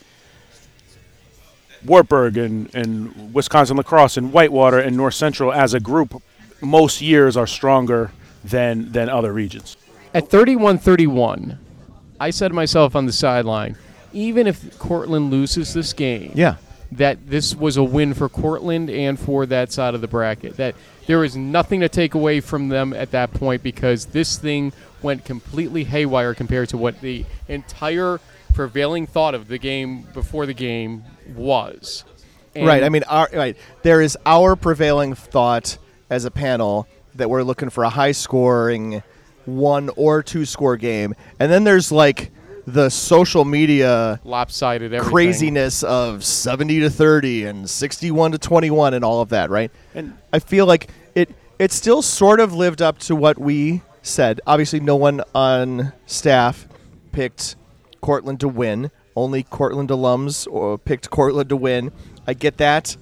[1.84, 6.22] Wartburg and, and Wisconsin-La Crosse and Whitewater and North Central as a group
[6.60, 8.12] most years are stronger
[8.44, 9.76] than than other regions.
[10.14, 11.58] At 31 31,
[12.20, 13.76] I said to myself on the sideline,
[14.12, 16.56] even if Cortland loses this game, Yeah.
[16.92, 20.56] that this was a win for Cortland and for that side of the bracket.
[20.56, 20.74] That
[21.06, 25.24] there is nothing to take away from them at that point because this thing went
[25.24, 28.20] completely haywire compared to what the entire
[28.54, 32.04] prevailing thought of the game before the game was.
[32.54, 32.82] And right.
[32.82, 33.56] I mean, our, right.
[33.82, 35.78] There is our prevailing thought
[36.10, 39.02] as a panel that we're looking for a high scoring
[39.44, 41.14] one or two score game.
[41.38, 42.30] And then there's like
[42.66, 45.10] the social media lopsided everything.
[45.10, 49.70] craziness of 70 to 30 and 61 to 21 and all of that, right?
[49.94, 54.40] And I feel like it it still sort of lived up to what we said.
[54.46, 56.68] Obviously, no one on staff
[57.12, 57.56] picked
[58.02, 58.90] Cortland to win.
[59.16, 61.90] Only Cortland alums or picked Cortland to win.
[62.26, 62.96] I get that.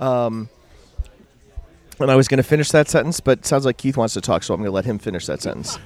[0.00, 0.48] Um,
[2.00, 4.20] And I was going to finish that sentence, but it sounds like Keith wants to
[4.20, 5.78] talk, so I'm going to let him finish that sentence.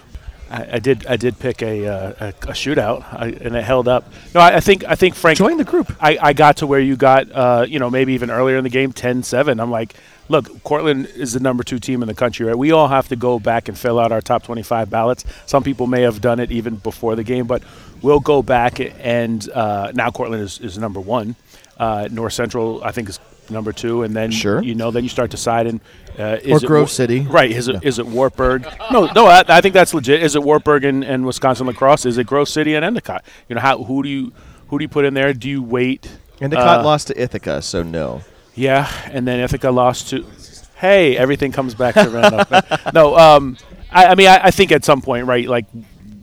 [0.50, 1.06] I, I did.
[1.06, 4.10] I did pick a uh, a, a shootout, I, and it held up.
[4.34, 4.82] No, I, I think.
[4.84, 5.92] I think Frank Join the group.
[6.00, 7.30] I, I got to where you got.
[7.30, 9.60] Uh, you know, maybe even earlier in the game, 10-7.
[9.60, 9.94] I'm like,
[10.28, 12.46] look, Cortland is the number two team in the country.
[12.46, 12.56] Right?
[12.56, 15.24] We all have to go back and fill out our top 25 ballots.
[15.46, 17.62] Some people may have done it even before the game, but
[18.02, 21.36] we'll go back and uh, now Cortland is, is number one.
[21.78, 24.60] Uh, North Central, I think, is number two, and then Sure.
[24.62, 25.80] you know, then you start deciding.
[26.18, 27.20] Uh, is it Grove City.
[27.20, 27.50] right?
[27.50, 28.66] Is it is it Wartburg?
[28.90, 30.20] No, no, I, I think that's legit.
[30.22, 32.04] Is it Wartburg and, and Wisconsin-La Crosse?
[32.06, 33.24] Is it Grove City and Endicott?
[33.48, 34.32] You know, how who do you
[34.66, 35.32] who do you put in there?
[35.32, 36.10] Do you wait?
[36.40, 38.22] Endicott uh, lost to Ithaca, so no.
[38.58, 40.26] Yeah, and then Ithaca lost to.
[40.74, 42.92] Hey, everything comes back to Randolph.
[42.94, 43.56] no, um,
[43.90, 45.48] I, I mean, I, I think at some point, right?
[45.48, 45.66] Like,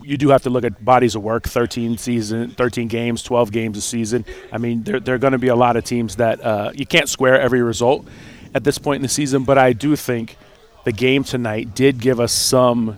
[0.04, 1.48] you do have to look at bodies of work.
[1.48, 4.26] Thirteen season, thirteen games, twelve games a season.
[4.52, 6.86] I mean, there there are going to be a lot of teams that uh, you
[6.86, 8.06] can't square every result
[8.54, 9.46] at this point in the season.
[9.46, 10.36] But I do think
[10.84, 12.98] the game tonight did give us some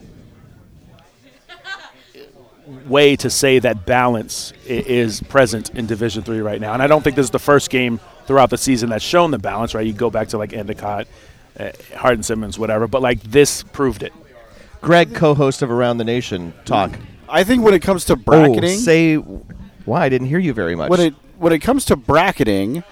[2.87, 6.73] way to say that balance is present in Division Three right now.
[6.73, 9.39] And I don't think this is the first game throughout the season that's shown the
[9.39, 9.73] balance.
[9.73, 11.07] Right, you go back to like Endicott,
[11.59, 12.87] uh, Hardin Simmons, whatever.
[12.87, 14.13] But like this proved it.
[14.81, 16.91] Greg, co-host of Around the Nation, talk.
[17.27, 20.53] I think when it comes to bracketing, Oh, bracketing, say why I didn't hear you
[20.53, 20.89] very much.
[20.89, 22.83] when it when it comes to bracketing,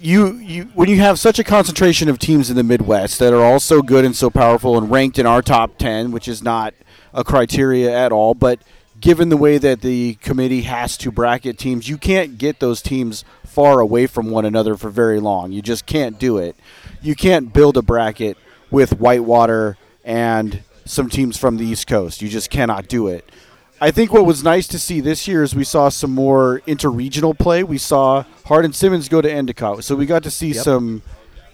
[0.00, 3.42] you you when you have such a concentration of teams in the Midwest that are
[3.42, 6.74] all so good and so powerful and ranked in our top ten, which is not
[7.12, 8.60] a criteria at all, but
[9.04, 13.22] given the way that the committee has to bracket teams, you can't get those teams
[13.44, 15.52] far away from one another for very long.
[15.52, 16.56] You just can't do it.
[17.02, 18.38] You can't build a bracket
[18.70, 22.22] with Whitewater and some teams from the East Coast.
[22.22, 23.30] You just cannot do it.
[23.78, 27.38] I think what was nice to see this year is we saw some more interregional
[27.38, 27.62] play.
[27.62, 31.02] We saw Hardin Simmons go to Endicott, so we got to see some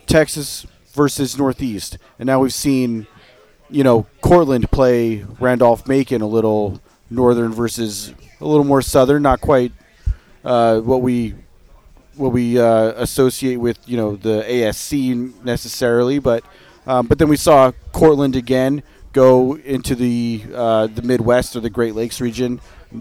[0.06, 3.08] Texas versus Northeast, and now we've seen,
[3.68, 9.22] you know, Cortland play Randolph Macon a little northern versus a little more southern.
[9.22, 9.72] Not quite
[10.44, 11.34] uh, what we
[12.16, 16.44] what we uh, associate with you know the ASC necessarily, but
[16.86, 21.70] um, but then we saw Cortland again go into the uh, the Midwest or the
[21.70, 22.60] Great Lakes region,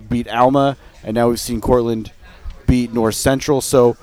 [0.10, 2.12] beat Alma, and now we've seen Cortland
[2.68, 3.62] beat North Central.
[3.62, 3.98] So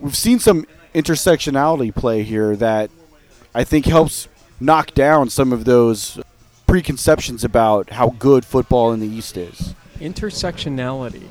[0.00, 2.90] we've seen some intersectionality play here that
[3.54, 4.28] I think helps
[4.60, 6.20] knock down some of those
[6.68, 9.74] preconceptions about how good football in the East is.
[9.98, 11.26] Intersectionality.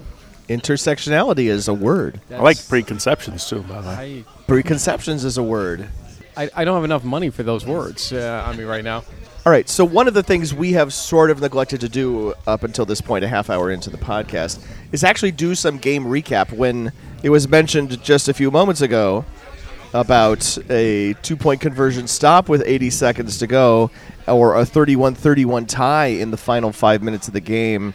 [0.50, 2.20] Intersectionality is a word.
[2.32, 3.62] I like preconceptions too.
[3.62, 4.26] By the way.
[4.48, 5.88] Preconceptions is a word.
[6.36, 9.04] I, I don't have enough money for those words uh, on me right now.
[9.46, 9.70] All right.
[9.70, 13.00] So one of the things we have sort of neglected to do up until this
[13.00, 14.60] point, a half hour into the podcast,
[14.92, 16.52] is actually do some game recap.
[16.52, 16.92] When
[17.24, 19.26] it was mentioned just a few moments ago
[19.94, 23.90] about a two-point conversion stop with 80 seconds to go,
[24.28, 27.94] or a 31-31 tie in the final five minutes of the game,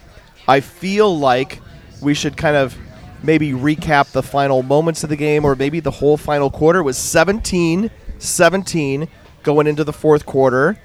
[0.48, 1.60] I feel like
[2.00, 2.76] we should kind of
[3.22, 6.82] maybe recap the final moments of the game, or maybe the whole final quarter It
[6.82, 9.08] was 17-17
[9.42, 10.78] going into the fourth quarter.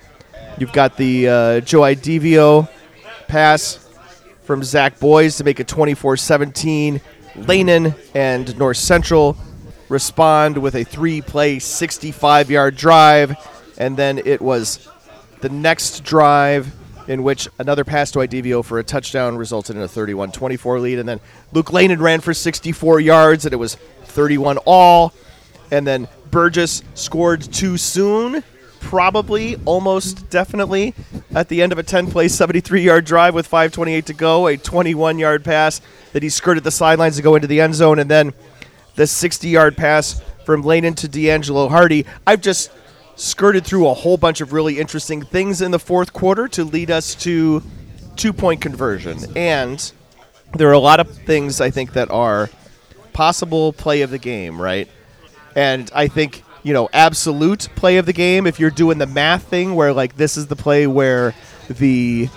[0.58, 2.70] You've got the uh, Joe Idivio
[3.28, 3.88] pass
[4.44, 7.02] from Zach Boys to make it 24 17.
[7.36, 9.38] Lehnen and North Central
[9.90, 13.36] respond with a three play, 65 yard drive.
[13.78, 14.88] And then it was
[15.42, 16.74] the next drive
[17.08, 21.00] in which another pass to Idivio for a touchdown resulted in a 31 24 lead.
[21.00, 21.20] And then
[21.54, 25.14] Luke Lehnen ran for 64 yards, and it was 31 all.
[25.72, 28.44] And then Burgess scored too soon,
[28.80, 30.94] probably, almost definitely,
[31.34, 34.58] at the end of a 10 play, 73 yard drive with 5.28 to go, a
[34.58, 35.82] 21 yard pass
[36.14, 38.34] that he skirted the sidelines to go into the end zone, and then
[38.96, 42.06] the 60 yard pass from Lehnen to D'Angelo Hardy.
[42.26, 42.72] I've just
[43.18, 46.90] skirted through a whole bunch of really interesting things in the fourth quarter to lead
[46.90, 47.62] us to
[48.16, 49.18] two point conversion.
[49.36, 49.92] And
[50.54, 52.50] there are a lot of things I think that are
[53.14, 54.88] possible play of the game, right?
[55.56, 59.44] And I think, you know, absolute play of the game, if you're doing the math
[59.44, 61.34] thing where, like, this is the play where
[61.68, 62.30] the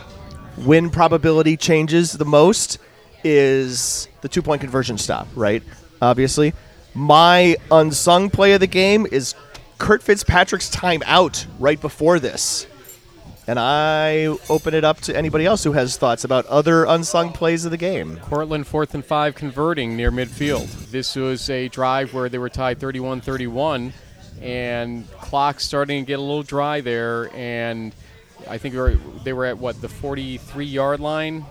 [0.56, 2.78] win probability changes the most,
[3.22, 5.62] is the two point conversion stop, right?
[6.00, 6.54] Obviously.
[6.92, 9.36] My unsung play of the game is
[9.80, 12.66] Curt Fitzpatrick's timeout right before this.
[13.46, 17.64] And I open it up to anybody else who has thoughts about other unsung plays
[17.64, 18.18] of the game.
[18.18, 20.68] Cortland fourth and five converting near midfield.
[20.90, 23.94] This was a drive where they were tied 31 31,
[24.42, 27.34] and clock starting to get a little dry there.
[27.34, 27.94] And
[28.46, 31.46] I think they were, they were at what, the 43 yard line?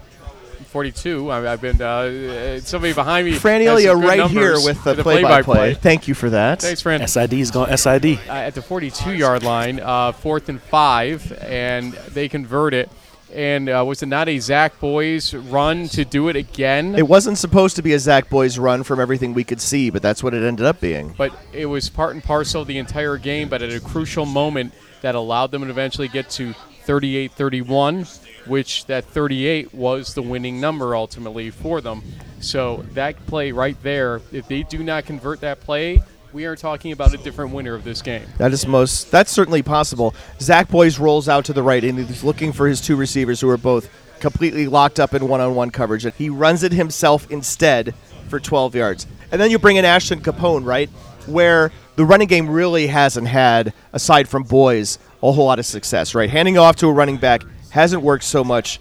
[0.69, 1.29] 42.
[1.29, 3.31] I, I've been uh, somebody behind me.
[3.33, 5.73] has Fran Elia some good right here numbers with the for play-by-play.
[5.75, 6.61] Thank you for that.
[6.61, 7.05] Thanks, Fran.
[7.07, 8.19] SID's going SID.
[8.27, 12.89] uh, at the 42 yard line, uh, fourth and five, and they convert it.
[13.31, 16.95] And uh, was it not a Zach Boys run to do it again?
[16.95, 20.01] It wasn't supposed to be a Zach Boys run from everything we could see, but
[20.01, 21.13] that's what it ended up being.
[21.15, 24.73] but it was part and parcel of the entire game, but at a crucial moment
[25.01, 28.05] that allowed them to eventually get to 38 31,
[28.45, 32.03] which that 38 was the winning number ultimately for them.
[32.39, 36.91] So that play right there, if they do not convert that play, we are talking
[36.91, 38.25] about a different winner of this game.
[38.37, 39.11] That is most.
[39.11, 40.13] That's certainly possible.
[40.39, 43.49] Zach Boyes rolls out to the right, and he's looking for his two receivers, who
[43.49, 43.89] are both
[44.19, 46.05] completely locked up in one-on-one coverage.
[46.05, 47.95] And he runs it himself instead
[48.27, 49.07] for 12 yards.
[49.31, 50.89] And then you bring in Ashton Capone, right,
[51.25, 56.15] where the running game really hasn't had, aside from Boyes, a whole lot of success.
[56.15, 58.79] Right, handing off to a running back hasn't worked so much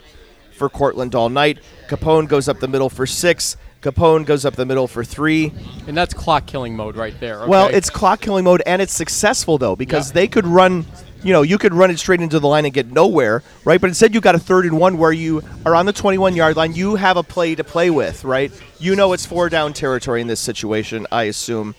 [0.53, 1.59] for Cortland all night.
[1.89, 3.57] Capone goes up the middle for six.
[3.81, 5.53] Capone goes up the middle for three.
[5.87, 7.47] And that's clock killing mode right there.
[7.47, 10.15] Well, it's clock killing mode, and it's successful though because Yeah.
[10.15, 10.85] they could run.
[11.23, 13.81] You know, you could run it straight into the line and get nowhere, right?
[13.81, 16.57] But instead, you got a third and one where you are on the 21 yard
[16.57, 16.75] line.
[16.75, 18.53] You have a play to play with, right?
[18.79, 21.75] You know it's four down territory in this situation, I assume.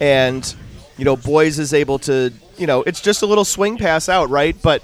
[0.00, 0.52] And,
[0.98, 4.30] you know, Boyes is able to, you know, it's just a little swing pass out,
[4.30, 4.56] right?
[4.60, 4.82] But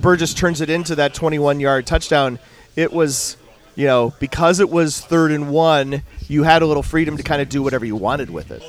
[0.00, 2.38] Burgess turns it into that 21 yard touchdown.
[2.76, 3.36] It was,
[3.74, 7.42] you know, because it was third and one, you had a little freedom to kind
[7.42, 8.62] of do whatever you wanted with it.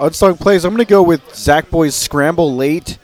[0.00, 0.64] Unsung plays.
[0.64, 2.98] I'm going to go with Zach Boyes' scramble late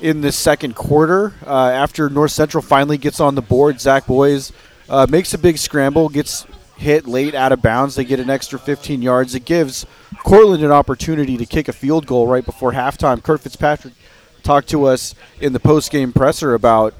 [0.00, 1.34] in the second quarter.
[1.44, 4.52] Uh, after North Central finally gets on the board, Zach Boyes
[4.88, 7.94] uh, makes a big scramble, gets hit late out of bounds.
[7.94, 9.34] They get an extra 15 yards.
[9.34, 9.86] It gives
[10.18, 13.22] Cortland an opportunity to kick a field goal right before halftime.
[13.22, 13.94] Curt Fitzpatrick
[14.44, 16.94] talked to us in the post-game presser about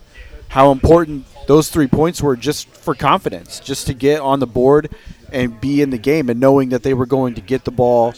[0.48, 4.90] how important those three points were just for confidence, just to get on the board
[5.32, 8.14] and be in the game, and knowing that they were going to get the ball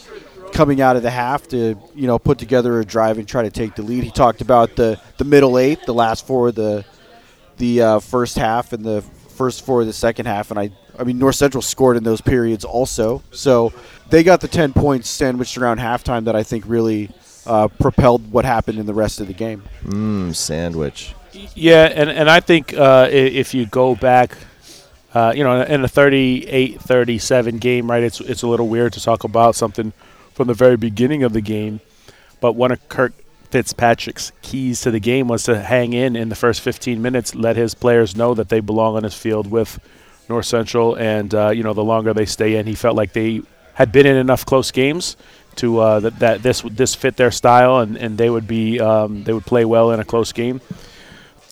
[0.53, 3.49] coming out of the half to you know put together a drive and try to
[3.49, 4.03] take the lead.
[4.03, 6.85] He talked about the the middle eight, the last four of the
[7.57, 11.03] the uh, first half and the first four of the second half, and I I
[11.03, 13.73] mean North Central scored in those periods also, so
[14.09, 17.09] they got the ten points sandwiched around halftime that I think really
[17.47, 19.63] uh, propelled what happened in the rest of the game.
[19.83, 21.15] Mmm, sandwich.
[21.55, 24.37] Yeah, and, and I think uh, if you go back,
[25.13, 29.23] uh, you know, in a 38-37 game, right, it's it's a little weird to talk
[29.23, 29.93] about something
[30.33, 31.79] from the very beginning of the game,
[32.41, 33.13] but one of Curt
[33.49, 37.55] Fitzpatrick's keys to the game was to hang in in the first 15 minutes, let
[37.55, 39.79] his players know that they belong on his field with
[40.27, 43.41] North Central, and uh, you know, the longer they stay in, he felt like they
[43.75, 45.15] had been in enough close games
[45.57, 49.23] to uh, that, that this this fit their style, and, and they would be um,
[49.23, 50.61] they would play well in a close game.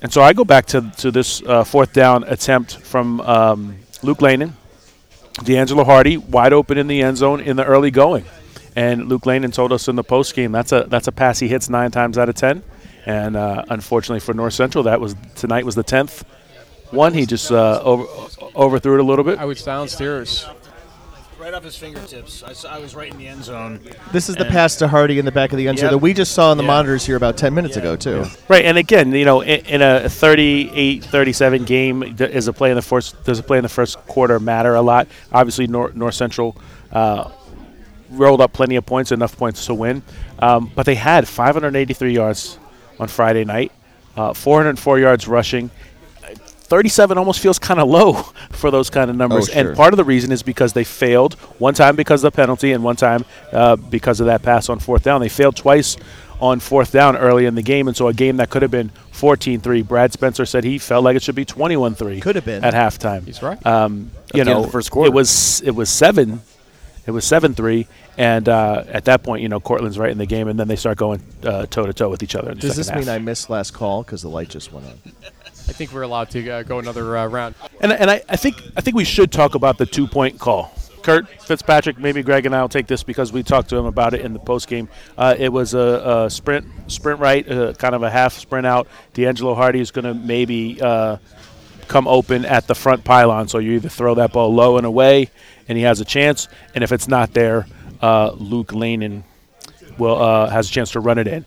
[0.01, 4.19] And so I go back to, to this uh, fourth down attempt from um, Luke
[4.19, 4.51] Lehnen,
[5.43, 8.25] D'Angelo Hardy, wide open in the end zone in the early going.
[8.75, 11.47] And Luke Lehnen told us in the post game that's a that's a pass he
[11.47, 12.61] hits nine times out of ten.
[13.05, 16.23] And uh, unfortunately for North Central, that was tonight was the tenth
[16.91, 17.13] one.
[17.13, 18.05] He just uh, over,
[18.55, 19.39] overthrew it a little bit.
[19.39, 20.45] I was downstairs.
[21.45, 22.41] Right off his fingertips.
[22.41, 23.79] I, saw, I was right in the end zone.
[24.11, 25.91] This is the And- pass to Hardy in the back of the end zone Yep.
[25.91, 26.67] that we just saw on the Yeah.
[26.69, 28.25] monitors here about 10 minutes ago, too.
[28.47, 32.75] Right, and again, you know, in, in a 38-37 game, th- is a play in
[32.75, 35.07] the first does a play in the first quarter matter a lot?
[35.31, 36.57] Obviously, North, North Central
[36.91, 37.29] uh,
[38.09, 40.01] rolled up plenty of points, enough points to win,
[40.39, 42.57] um, but they had 583 yards
[42.99, 43.71] on Friday night,
[44.17, 45.69] uh, 404 yards rushing.
[46.65, 48.13] 37 almost feels kind of low
[48.51, 49.49] for those kind of numbers.
[49.49, 49.67] Oh, sure.
[49.69, 52.71] And part of the reason is because they failed one time because of the penalty
[52.71, 55.21] and one time uh, because of that pass on fourth down.
[55.21, 55.97] They failed twice
[56.41, 57.87] on fourth down early in the game.
[57.87, 61.03] And so a game that could have been 14 3, Brad Spencer said he felt
[61.03, 62.19] like it should be 21 3.
[62.19, 62.63] Could have been.
[62.63, 63.25] At halftime.
[63.25, 63.63] He's right.
[63.65, 65.09] Um, you know, the first quarter.
[65.09, 66.41] It was, it was seven.
[67.05, 67.87] It was 7 3.
[68.17, 70.47] And uh, at that point, you know, Cortland's right in the game.
[70.47, 72.49] And then they start going toe to toe with each other.
[72.51, 73.09] In the Does this second mean.
[73.09, 74.99] I missed last call because the light just went on?
[75.67, 77.55] I think we're allowed to uh, go another uh, round.
[77.81, 80.71] And, and I, I think I think we should talk about the two point call.
[81.05, 84.15] Curt Fitzpatrick, maybe Greg and I will take this because we talked to him about
[84.15, 84.89] it in the post game.
[85.15, 88.87] Uh, it was a, a sprint sprint right, uh, kind of a half sprint out.
[89.13, 91.17] D'Angelo Hardy is going to maybe uh,
[91.87, 95.29] come open at the front pylon, so you either throw that ball low and away,
[95.67, 96.47] and he has a chance.
[96.73, 97.67] And if it's not there,
[98.01, 99.23] uh, Luke Lehnen
[99.99, 101.45] will uh, has a chance to run it in.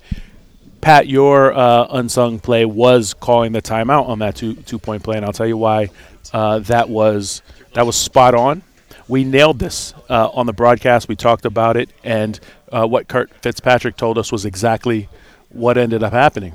[0.80, 5.16] Pat, your uh, unsung play was calling the timeout on that two two point play,
[5.16, 5.90] and I'll tell you why.
[6.32, 7.42] Uh, that was
[7.74, 8.62] that was spot on.
[9.08, 11.08] We nailed this uh, on the broadcast.
[11.08, 12.38] We talked about it, and
[12.70, 15.08] uh, what Curt Fitzpatrick told us was exactly
[15.48, 16.52] what ended up happening.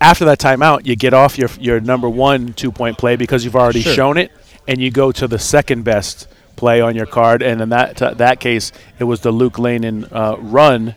[0.00, 3.56] After that timeout, you get off your your number one two point play because you've
[3.56, 3.94] already Sure.
[3.94, 4.32] shown it,
[4.66, 6.26] and you go to the second best
[6.56, 10.36] play on your card, and in that that case, it was the Luke Lehnen uh,
[10.38, 10.94] run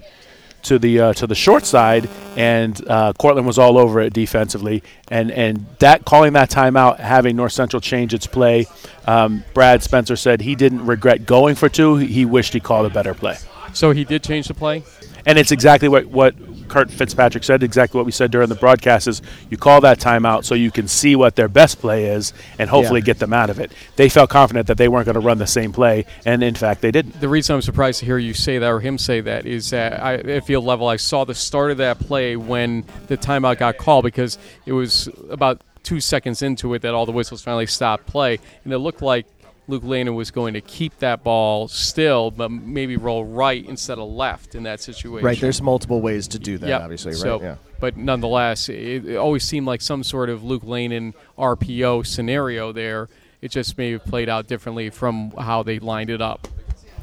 [0.68, 4.84] to the uh, to the short side, and uh, Cortland was all over it defensively,
[5.10, 8.68] and and that calling that timeout, having North Central change its play.
[9.06, 11.96] Um, Brad Spencer said he didn't regret going for two.
[11.96, 13.38] He wished he called a better play.
[13.74, 14.84] So he did change the play.
[15.26, 16.36] And it's exactly what, what
[16.68, 20.44] Curt Fitzpatrick said, exactly what we said during the broadcast is you call that timeout
[20.46, 23.06] so you can see what their best play is and hopefully Yeah.
[23.06, 23.72] get them out of it.
[23.96, 26.82] They felt confident that they weren't going to run the same play, and in fact,
[26.82, 27.20] they didn't.
[27.20, 30.02] The reason I'm surprised to hear you say that or him say that is that
[30.02, 33.78] I, at field level, I saw the start of that play when the timeout got
[33.78, 38.06] called because it was about two seconds into it that all the whistles finally stopped
[38.08, 39.26] play, and it looked like
[39.68, 44.10] Luke Lehnen was going to keep that ball still, but maybe roll right instead of
[44.10, 45.26] left in that situation.
[45.26, 45.40] Right.
[45.40, 46.68] There's multiple ways to do that.
[46.68, 46.82] Yep.
[46.82, 47.12] Obviously.
[47.12, 47.20] Right.
[47.20, 47.56] So, yeah.
[47.80, 53.10] But nonetheless, it, it always seemed like some sort of Luke Lehnen RPO scenario there.
[53.42, 56.48] It just may have played out differently from how they lined it up.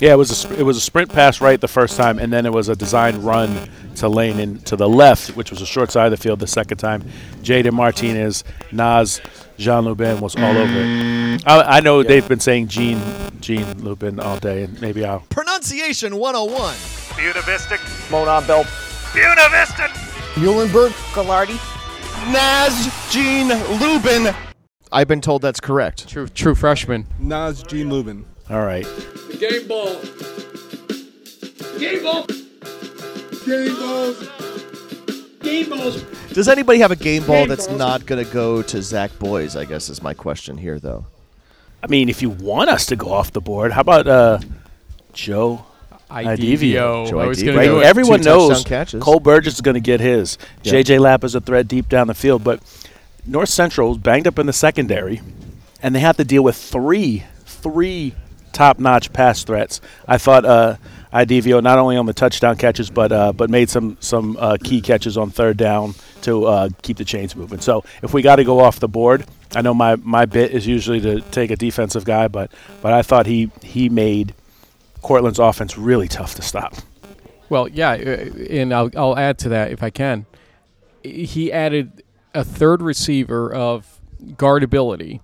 [0.05, 2.31] Yeah, it was a, sp- it was a sprint pass right the first time, and
[2.31, 5.91] then it was a designed run to Lehnen to the left, which was a short
[5.91, 7.05] side of the field the second time.
[7.43, 9.23] Jaden Martinez, Nas,
[9.57, 10.85] Jean Lubin was all over it.
[10.85, 11.43] Mm.
[11.47, 13.01] I, I know they've been saying Jean
[13.41, 16.75] Jean Lubin all day, and maybe I'll Pronunciation 101.
[16.75, 18.11] Bunavistic.
[18.11, 18.65] Monon Bell.
[19.15, 19.89] Bunavistic.
[20.35, 20.91] Muhlenberg.
[21.15, 21.57] Gallardi.
[22.31, 23.49] Naz Jean
[23.81, 24.35] Lubin.
[24.93, 26.09] I've been told that's correct.
[26.11, 27.07] True, true freshman.
[27.19, 28.27] Nas Gene Lubin.
[28.51, 28.87] All right.
[29.39, 30.01] Game ball.
[31.79, 32.27] Game ball.
[33.47, 34.29] Game balls.
[35.41, 36.03] Game balls.
[36.33, 37.79] Does anybody have a game ball Game that's balls.
[37.79, 39.57] not going to go to Zach Boyes?
[39.57, 41.07] I guess is my question here, though.
[41.83, 44.39] I mean, if you want us to go off the board, how about uh,
[45.13, 45.65] Joe
[46.11, 47.09] IDVO.
[47.09, 47.65] Joe I was Right?
[47.67, 47.83] do.
[47.83, 49.03] Everyone knows catches.
[49.03, 50.39] Cole Burgess is going to get his.
[50.63, 50.75] Yeah.
[50.75, 52.61] JJ Lapp is a threat deep down the field, but
[53.27, 55.21] North Central is banged up in the secondary,
[55.83, 58.15] and they have to deal with three, three
[58.55, 59.81] top-notch pass threats.
[60.09, 60.77] I thought uh,
[61.13, 64.81] IDVO not only on the touchdown catches, but uh, but made some some uh, key
[64.81, 67.61] catches on third down to uh, keep the chains moving.
[67.61, 70.67] So if we got to go off the board, I know my, my bit is
[70.67, 72.51] usually to take a defensive guy, but
[72.83, 74.35] but I thought he he made
[75.03, 76.75] Cortland's offense really tough to stop.
[77.49, 80.27] Well, yeah, uh, and I'll, I'll add to that if I can.
[81.03, 82.03] He added
[82.35, 85.21] a third receiver of guardability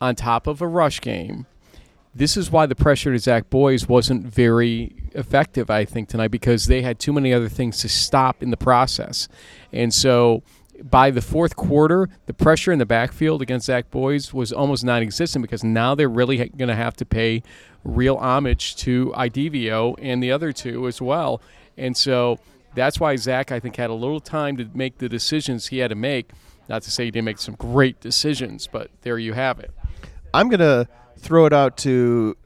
[0.00, 1.46] on top of a rush game.
[2.18, 6.66] This is why the pressure to Zach Boyes wasn't very effective, I think, tonight because
[6.66, 9.28] they had too many other things to stop in the process.
[9.72, 10.42] And so
[10.82, 15.00] by the fourth quarter, the pressure in the backfield against Zach Boyes was almost non
[15.00, 17.44] existent because now they're really going to have to pay
[17.84, 21.40] real homage to IDVO and the other two as well.
[21.76, 22.40] And so
[22.74, 25.90] that's why Zach, I think, had a little time to make the decisions he had
[25.90, 26.32] to make.
[26.68, 29.70] Not to say he didn't make some great decisions, but there you have it.
[30.34, 30.88] I'm going to
[31.18, 32.36] throw it out to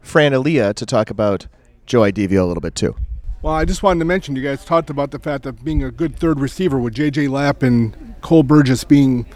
[0.00, 1.46] Fran Elia to talk about
[1.86, 2.94] Joe IDVO a little bit too.
[3.42, 5.90] Well, I just wanted to mention you guys talked about the fact of being a
[5.90, 7.26] good third receiver with J.J.
[7.26, 9.26] Lapp and Cole Burgess being,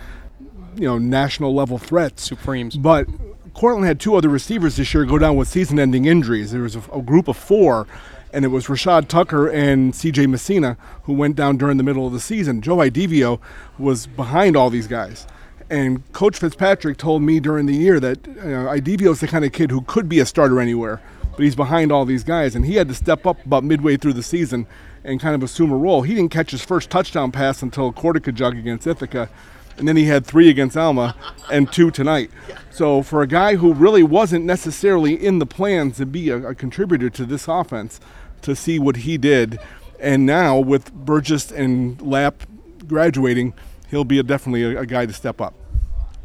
[0.77, 2.23] you know, national level threats.
[2.23, 2.77] Supremes.
[2.77, 3.09] But
[3.53, 6.53] Cortland had two other receivers this year go down with season-ending injuries.
[6.53, 7.89] There was a, a group of four,
[8.33, 10.29] and it was Rashad Tucker and C.J.
[10.29, 12.61] Messina who went down during the middle of the season.
[12.61, 13.41] Joe Idivio
[13.77, 15.27] was behind all these guys.
[15.69, 19.53] And Coach Fitzpatrick told me during the year that know, Idivio is the kind of
[19.53, 21.01] kid who could be a starter anywhere,
[21.33, 24.13] but he's behind all these guys, and he had to step up about midway through
[24.13, 24.67] the season
[25.03, 26.03] and kind of assume a role.
[26.03, 29.29] He didn't catch his first touchdown pass until Cortaca Jug against Ithaca,
[29.77, 31.15] and then he had three against Alma
[31.51, 32.31] and two tonight.
[32.71, 36.55] So for a guy who really wasn't necessarily in the plans to be a, a
[36.55, 38.01] contributor to this offense,
[38.43, 39.59] to see what he did,
[39.99, 42.45] and now with Burgess and Lapp
[42.87, 43.55] graduating,
[43.91, 45.55] he'll be a, definitely a, a guy to step up.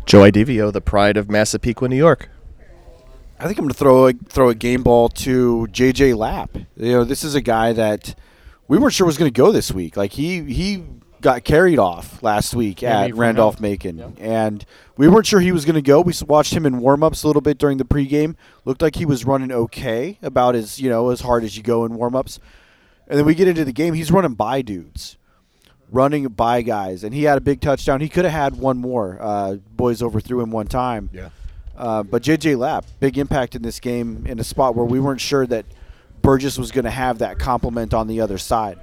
[0.05, 2.29] Joe IDVO, the pride of Massapequa, New York.
[3.39, 6.55] I think I'm going to throw a, throw a game ball to JJ Lapp.
[6.75, 8.15] You know, this is a guy that
[8.67, 9.97] we weren't sure was going to go this week.
[9.97, 10.83] Like he he
[11.21, 13.61] got carried off last week Yeah, at Randolph Vermel.
[13.61, 14.65] Macon, and
[14.97, 16.01] we weren't sure he was going to go.
[16.01, 18.35] We watched him in warm-ups a little bit during the pregame.
[18.65, 21.85] Looked like he was running okay, about as you know as hard as you go
[21.85, 22.39] in warm-ups.
[23.07, 23.93] And then we get into the game.
[23.93, 25.17] He's running by dudes,
[25.91, 28.01] running by guys, and he had a big touchdown.
[28.01, 29.17] He could have had one more.
[29.21, 31.09] Uh, Boyes overthrew him one time.
[31.13, 31.29] Yeah.
[31.77, 35.21] Uh, but JJ Lapp, big impact in this game in a spot where we weren't
[35.21, 35.65] sure that
[36.21, 38.77] Burgess was going to have that compliment on the other side.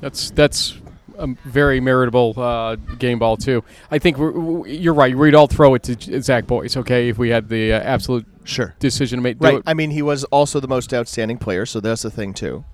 [0.00, 0.74] That's that's
[1.16, 3.64] a very meritable uh, game ball too.
[3.90, 5.16] I think we're, we- you're right.
[5.16, 8.26] We'd all throw it to J- Zach Boyes, okay, if we had the uh, absolute
[8.46, 8.74] Sure.
[8.78, 9.36] decision to make.
[9.40, 9.54] Right.
[9.54, 9.62] it.
[9.66, 12.64] I mean, he was also the most outstanding player, so that's the thing too.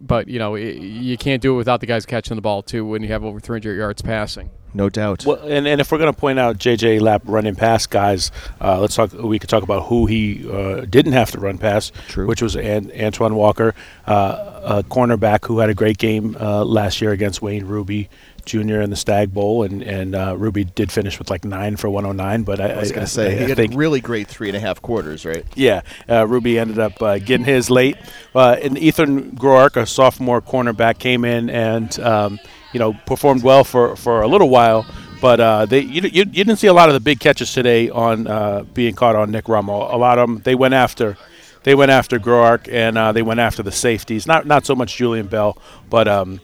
[0.00, 2.84] But you know, i you can't do it without the guys catching the ball too
[2.84, 4.50] when you have over 300 yards passing.
[4.74, 5.26] No doubt.
[5.26, 6.98] Well, and, and if we're going to point out J.J.
[7.00, 9.12] Lapp running past guys, uh, let's talk.
[9.12, 12.26] We could talk about who he uh, didn't have to run past, True.
[12.26, 13.74] which was An- Antoine Walker,
[14.06, 18.08] uh, a cornerback who had a great game uh, last year against Wayne Ruby
[18.44, 18.80] Jr.
[18.80, 22.42] in the Stagg Bowl, and and uh, Ruby did finish with like nine for 109.
[22.42, 24.28] But I, I was going to say, I, he I had think a really great
[24.28, 25.44] three and a half quarters, right?
[25.54, 27.96] yeah, uh, Ruby ended up uh, getting his late.
[28.34, 32.38] Uh, and Ethan Groark, a sophomore cornerback, came in and um,
[32.72, 34.86] you know performed well for, for a little while.
[35.20, 37.88] But uh, they you, you, you didn't see a lot of the big catches today
[37.88, 39.94] on uh, being caught on Nick Rummel.
[39.94, 41.16] A lot of them they went after.
[41.62, 44.26] They went after Groark and uh, they went after the safeties.
[44.26, 45.56] Not not so much Julian Bell,
[45.88, 46.40] but um,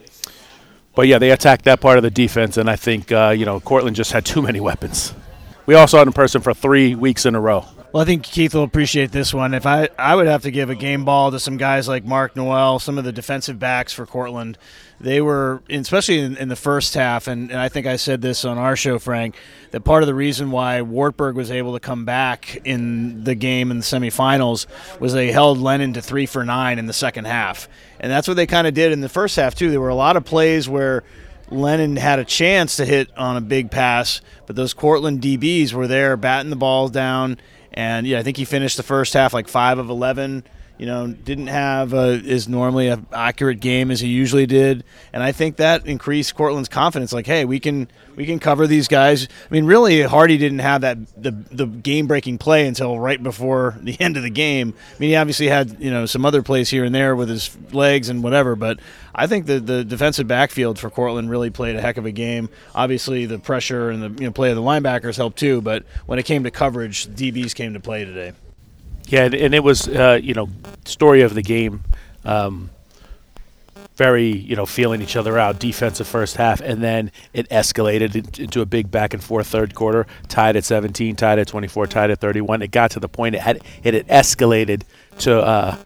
[0.98, 3.60] but yeah, they attacked that part of the defense, and I think uh, you know
[3.60, 5.14] Cortland just had too many weapons.
[5.64, 7.66] We all saw it in person for three weeks in a row.
[7.92, 9.54] Well, I think Keith will appreciate this one.
[9.54, 12.34] If I, I would have to give a game ball to some guys like Mark
[12.34, 14.58] Noel, some of the defensive backs for Cortland.
[15.00, 18.44] They were, especially in, in the first half, and, and I think I said this
[18.44, 19.36] on our show, Frank,
[19.70, 23.70] that part of the reason why Wartburg was able to come back in the game
[23.70, 24.66] in the semifinals
[24.98, 27.68] was they held Lehnen to three for nine in the second half.
[28.00, 29.70] And that's what they kind of did in the first half, too.
[29.70, 31.04] There were a lot of plays where
[31.50, 35.86] Lehnen had a chance to hit on a big pass, but those Cortland DBs were
[35.86, 37.38] there batting the ball down.
[37.72, 40.44] And yeah, I think he finished the first half like five of eleven.
[40.78, 45.24] You know, didn't have a, as normally a accurate game as he usually did, and
[45.24, 47.12] I think that increased Cortland's confidence.
[47.12, 49.24] Like, hey, we can we can cover these guys.
[49.24, 53.76] I mean, really, Hardy didn't have that the the game breaking play until right before
[53.82, 54.72] the end of the game.
[54.94, 57.56] I mean, he obviously had you know some other plays here and there with his
[57.72, 58.78] legs and whatever, but
[59.14, 62.50] I think the the defensive backfield for Cortland really played a heck of a game.
[62.72, 66.20] Obviously, the pressure and the you know, play of the linebackers helped too, but when
[66.20, 68.32] it came to coverage, DBs came to play today.
[69.08, 70.48] Yeah, and, and it was uh, you know
[70.84, 71.82] story of the game.
[72.24, 72.70] Um,
[73.96, 78.60] very you know feeling each other out defensive first half and then it escalated into
[78.60, 82.20] a big back and forth third quarter tied at 17 tied at 24 tied at
[82.20, 84.82] 31 it got to the point it had it had escalated
[85.18, 85.76] to uh,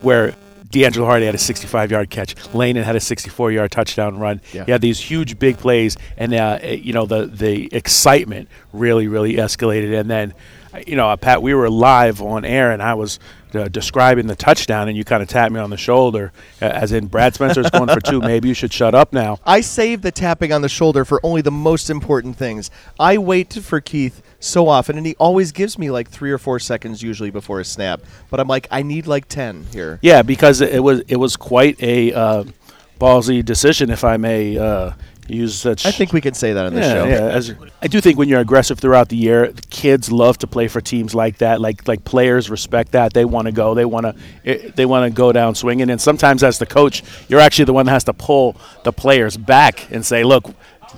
[0.00, 0.34] where
[0.70, 2.36] D'Angelo Hardy had a 65 yard catch.
[2.52, 4.40] Lehnen had a 64 yard touchdown run.
[4.52, 4.64] Yeah.
[4.66, 9.34] You had these huge big plays, and uh, you know the the excitement really really
[9.34, 9.98] escalated.
[9.98, 10.32] And then,
[10.86, 13.18] you know, uh, Pat, we were live on air, and I was
[13.54, 16.92] uh, describing the touchdown, and you kind of tapped me on the shoulder, uh, as
[16.92, 18.20] in Brad Spencer's going for two.
[18.20, 19.38] Maybe you should shut up now.
[19.46, 22.70] I save the tapping on the shoulder for only the most important things.
[22.98, 26.58] I wait for Keith so often, and he always gives me like three or four
[26.58, 28.02] seconds usually before a snap.
[28.30, 29.98] But I'm like, I need like ten here.
[30.02, 32.44] Yeah, because it was it was quite a uh,
[33.00, 34.92] ballsy decision, if I may uh,
[35.34, 35.86] use such.
[35.86, 37.04] I think we can say that on the yeah, show.
[37.06, 37.14] yeah.
[37.14, 40.68] As, I do think when you're aggressive throughout the year, the kids love to play
[40.68, 41.60] for teams like that.
[41.60, 43.12] Like like players respect that.
[43.12, 43.74] They want to go.
[43.74, 44.72] They want to.
[44.72, 45.90] They want to go down swinging.
[45.90, 49.36] And sometimes as the coach, you're actually the one that has to pull the players
[49.36, 50.44] back and say, "Look,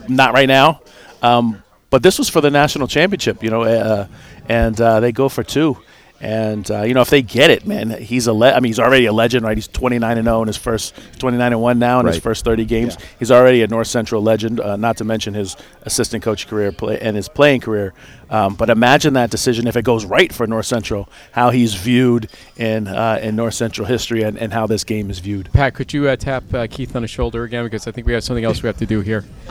[0.08, 0.80] not right now."
[1.22, 4.06] Um, but this was for the national championship, you know, uh,
[4.48, 5.76] and uh, they go for two.
[6.22, 8.32] And uh, you know, if they get it, man, he's a.
[8.32, 9.56] Le- I mean, he's already a legend, right?
[9.56, 12.64] He's 29 and 0 in his first 29 and 1 now in his first 30
[12.64, 12.96] games.
[13.18, 14.60] He's already a North Central legend.
[14.60, 17.92] Uh, not to mention his assistant coach career play- and his playing career.
[18.30, 22.30] Um, but imagine that decision if it goes right for North Central, how he's viewed
[22.56, 25.52] in uh, in North Central history and, and how this game is viewed.
[25.52, 28.12] Pat, could you uh, tap uh, Keith on the shoulder again because I think we
[28.12, 29.24] have something else we have to do here.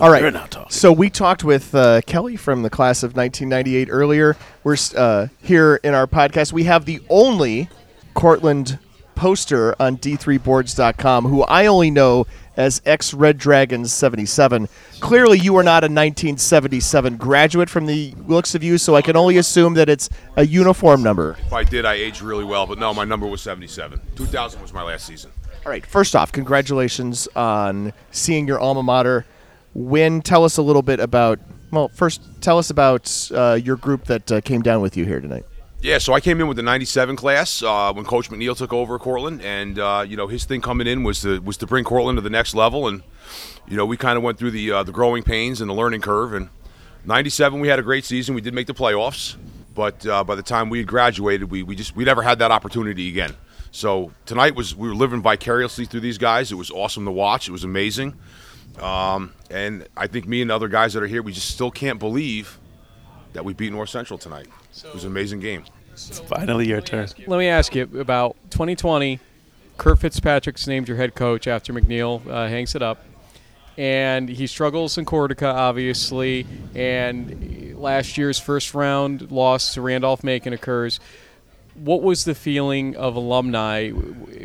[0.00, 0.22] All right.
[0.22, 0.70] you're not talking.
[0.72, 4.36] So we talked with uh, Kelly from the class of 1998 earlier.
[4.64, 6.52] We're uh, here in our podcast.
[6.52, 7.68] We have the only
[8.14, 8.78] Cortland
[9.14, 14.68] poster on d3boards.com who I only know as X Red Dragons 77.
[15.00, 19.16] Clearly, you are not a 1977 graduate from the looks of you, so I can
[19.16, 21.36] only assume that it's a uniform number.
[21.46, 24.00] If I did, I aged really well, but no, my number was 77.
[24.16, 25.30] 2000 was my last season.
[25.66, 25.84] All right.
[25.84, 29.26] First off, congratulations on seeing your alma mater
[29.74, 30.22] win.
[30.22, 31.38] Tell us a little bit about.
[31.74, 35.20] Well, first, tell us about uh, your group that uh, came down with you here
[35.20, 35.44] tonight.
[35.80, 38.98] Yeah, so I came in with the '97 class uh, when Coach MacNeill took over
[38.98, 42.16] Cortland, and uh, you know his thing coming in was to was to bring Cortland
[42.16, 43.02] to the next level, and
[43.68, 46.00] you know we kind of went through the uh, the growing pains and the learning
[46.00, 46.32] curve.
[46.32, 46.48] And
[47.04, 48.34] '97 we had a great season.
[48.34, 49.36] We did make the playoffs,
[49.74, 52.50] but uh, by the time we had graduated, we, we just we never had that
[52.50, 53.34] opportunity again.
[53.72, 56.50] So tonight was we were living vicariously through these guys.
[56.50, 57.48] It was awesome to watch.
[57.48, 58.14] It was amazing,
[58.80, 61.70] um, and I think me and the other guys that are here, we just still
[61.70, 62.58] can't believe
[63.32, 64.46] that we beat North Central tonight.
[64.76, 65.64] It was an amazing game.
[65.92, 67.08] It's finally your turn.
[67.26, 69.20] Let me ask you about 2020.
[69.76, 73.04] Curt Fitzpatrick's named your head coach after MacNeill uh, hangs it up.
[73.76, 76.46] And he struggles in Cortaca, obviously.
[76.74, 81.00] And last year's first round loss to Randolph Macon occurs.
[81.74, 83.90] What was the feeling of alumni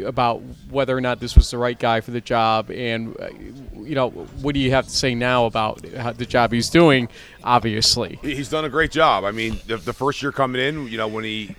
[0.04, 3.30] about whether or not this was the right guy for the job, and uh,
[3.76, 7.08] you know, what do you have to say now about the job he's doing?
[7.44, 9.24] Obviously, He's done a great job.
[9.24, 11.56] I mean, the, the first year coming in, you know, when he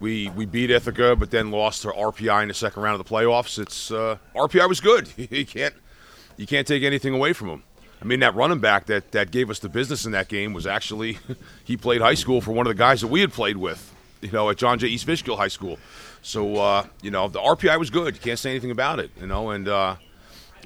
[0.00, 3.14] we we beat Ithaca, but then lost to RPI in the second round of the
[3.14, 3.58] playoffs.
[3.58, 5.08] It's uh, RPI was good.
[5.16, 5.74] you can't
[6.36, 7.62] you can't take anything away from him.
[8.02, 10.66] I mean, that running back that that gave us the business in that game was
[10.66, 11.18] actually
[11.64, 13.93] he played high school for one of the guys that we had played with,
[14.24, 15.78] you know, at John Jay East Fishkill High School.
[16.22, 18.14] So uh, you know, the RPI was good.
[18.14, 19.68] You can't say anything about it, you know, and.
[19.68, 19.96] Uh,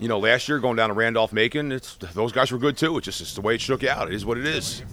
[0.01, 2.97] you know, last year going down to Randolph Macon, it's those guys were good too.
[2.99, 4.07] It's just it's the way it shook out.
[4.07, 4.85] It is what it is.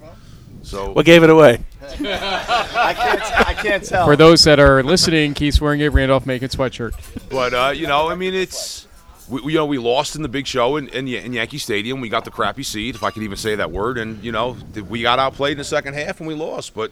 [0.64, 1.64] So What gave it away?
[1.84, 3.48] I can't.
[3.48, 4.06] I can't tell.
[4.06, 6.94] for those that are listening, Keith's wearing a Randolph Macon sweatshirt.
[7.30, 8.88] But uh, you know, I mean, it's
[9.30, 12.02] we, we you know we lost in the big show in, in, in Yankee Stadium.
[12.02, 14.58] We got the crappy seed, if I could even say that word, and you know
[14.90, 16.74] we got outplayed in the second half and we lost.
[16.74, 16.92] But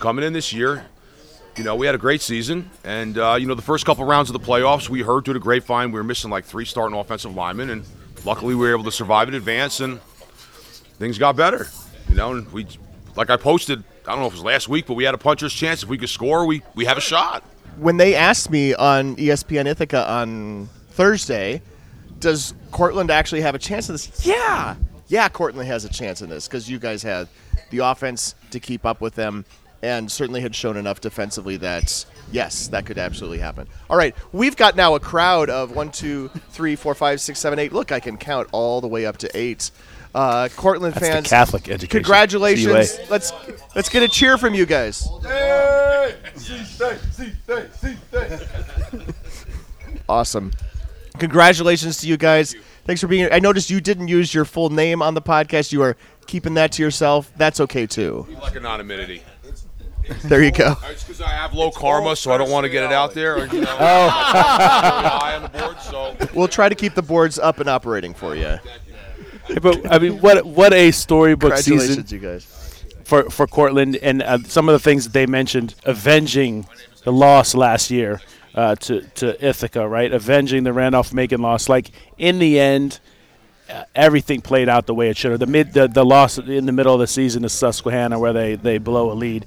[0.00, 0.86] coming in this year,
[1.56, 4.28] you know, we had a great season, and uh, you know the first couple rounds
[4.30, 7.34] of the playoffs, we heard through the grapevine we were missing like three starting offensive
[7.34, 7.84] linemen, and
[8.24, 10.00] luckily we were able to survive in advance, and
[10.98, 11.68] things got better.
[12.08, 12.66] You know, and we
[13.16, 13.82] like I posted.
[14.06, 15.82] I don't know if it was last week, but we had a puncher's chance.
[15.82, 17.42] If we could score, we we have a shot.
[17.76, 21.62] when they asked me on ESPN Ithaca on Thursday,
[22.20, 24.26] does Cortland actually have a chance in this?
[24.26, 24.76] Yeah,
[25.08, 27.28] yeah, Cortland has a chance in this because you guys had
[27.70, 29.44] the offense to keep up with them,
[29.84, 33.68] and certainly had shown enough defensively that yes, that could absolutely happen.
[33.90, 37.58] All right, we've got now a crowd of one, two, three, four, five, six, seven,
[37.58, 37.72] eight.
[37.72, 39.70] Look, I can count all the way up to eight.
[40.14, 42.02] Uh, Cortland That's the fans, Catholic education.
[42.02, 42.96] Congratulations!
[42.96, 43.06] CUA.
[43.10, 43.32] Let's
[43.74, 45.06] let's get a cheer from you guys.
[50.08, 50.52] Awesome.
[51.18, 52.56] Congratulations to you guys.
[52.84, 53.30] Thanks for being here.
[53.32, 55.72] I noticed you didn't use your full name on the podcast.
[55.72, 57.32] You are keeping that to yourself.
[57.36, 58.26] That's okay too.
[58.40, 59.22] Like anonymity.
[60.24, 60.76] There you go.
[60.90, 63.46] It's because I have low karma, so I don't want to get it out there.
[63.46, 64.08] You know, Oh.
[64.10, 68.34] high on the board, so We'll try to keep the boards up and operating for
[68.36, 68.58] you.
[69.60, 72.44] but I mean, what what a storybook season you guys.
[73.04, 76.66] for for Cortland, and uh, some of the things that they mentioned, avenging
[77.04, 78.20] the loss last year
[78.54, 80.12] uh, to to Ithaca, right?
[80.12, 81.68] Avenging the Randolph Macon loss.
[81.68, 83.00] Like in the end,
[83.70, 85.40] uh, everything played out the way it should have.
[85.40, 88.54] The mid the, the loss in the middle of the season to Susquehanna, where they
[88.56, 89.46] they blow a lead.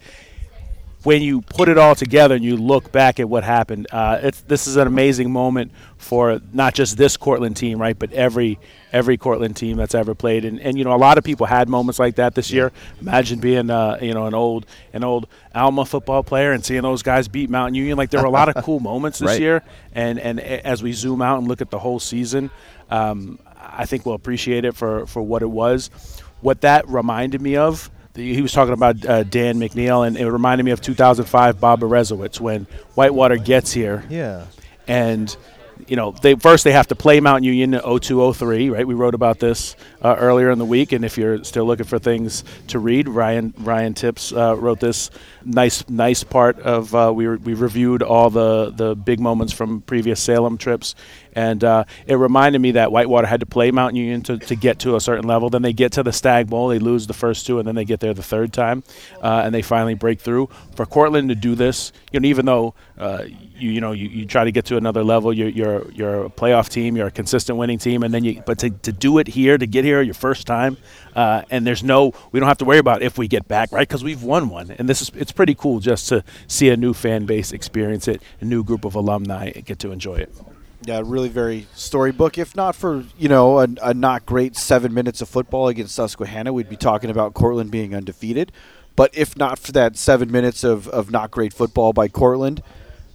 [1.08, 4.41] When you put it all together and you look back at what happened, uh, it's,
[4.41, 8.60] this is an amazing moment for not just this Cortland team, right, but every
[8.91, 10.43] every Cortland team that's ever played.
[10.43, 12.74] And, and you know, a lot of people had moments like that this year.
[12.99, 17.03] Imagine being, uh, you know, an old an old Alma football player and seeing those
[17.03, 17.97] guys beat Mount Union.
[17.97, 19.39] Like there were a lot of cool moments this Right.
[19.39, 19.64] year.
[19.93, 22.51] And and as we zoom out and look at the whole season,
[22.91, 25.89] um, I think we'll appreciate it for for what it was.
[26.41, 30.63] What that reminded me of he was talking about uh, Dan MacNeill, and it reminded
[30.63, 32.65] me of 2005 Bob Berezowitz when
[32.95, 34.03] Whitewater gets here.
[34.09, 34.45] Yeah.
[34.88, 35.36] And,
[35.88, 38.86] you know, they first they have to play Mount Union in 0203, right?
[38.86, 41.98] We wrote about this uh, earlier in the week, and if you're still looking for
[42.00, 45.10] things to read, Ryan Ryan Tipps uh, wrote this
[45.46, 49.82] nice nice part of uh, we re- we reviewed all the the big moments from
[49.82, 50.96] previous Salem trips,
[51.34, 54.80] and uh, it reminded me that Whitewater had to play Mount Union to, to get
[54.80, 55.50] to a certain level.
[55.50, 57.86] Then they get to the Stagg Bowl, they lose the first two, and then they
[57.86, 58.84] get there the third time,
[59.22, 60.50] uh, and they finally break through.
[60.76, 63.26] For Cortland to do this, you know, even though uh,
[63.58, 66.30] you you know you, you try to get to another level, you're you're you're a
[66.30, 69.28] playoff team, you're a consistent winning team, and then you but to, to do it
[69.28, 70.78] here, to get here your first time,
[71.16, 73.88] uh, and there's no we don't have to worry about if we get back right
[73.88, 76.93] because we've won one, and this is it's pretty cool just to see a new
[76.93, 80.34] fan base experience it, a new group of alumni get to enjoy it.
[80.84, 82.38] Yeah, really very storybook.
[82.38, 86.53] If not for you know a, a not great seven minutes of football against Susquehanna,
[86.53, 88.51] we'd be talking about Cortland being undefeated.
[88.97, 92.64] But if not for that seven minutes of, of not great football by Cortland,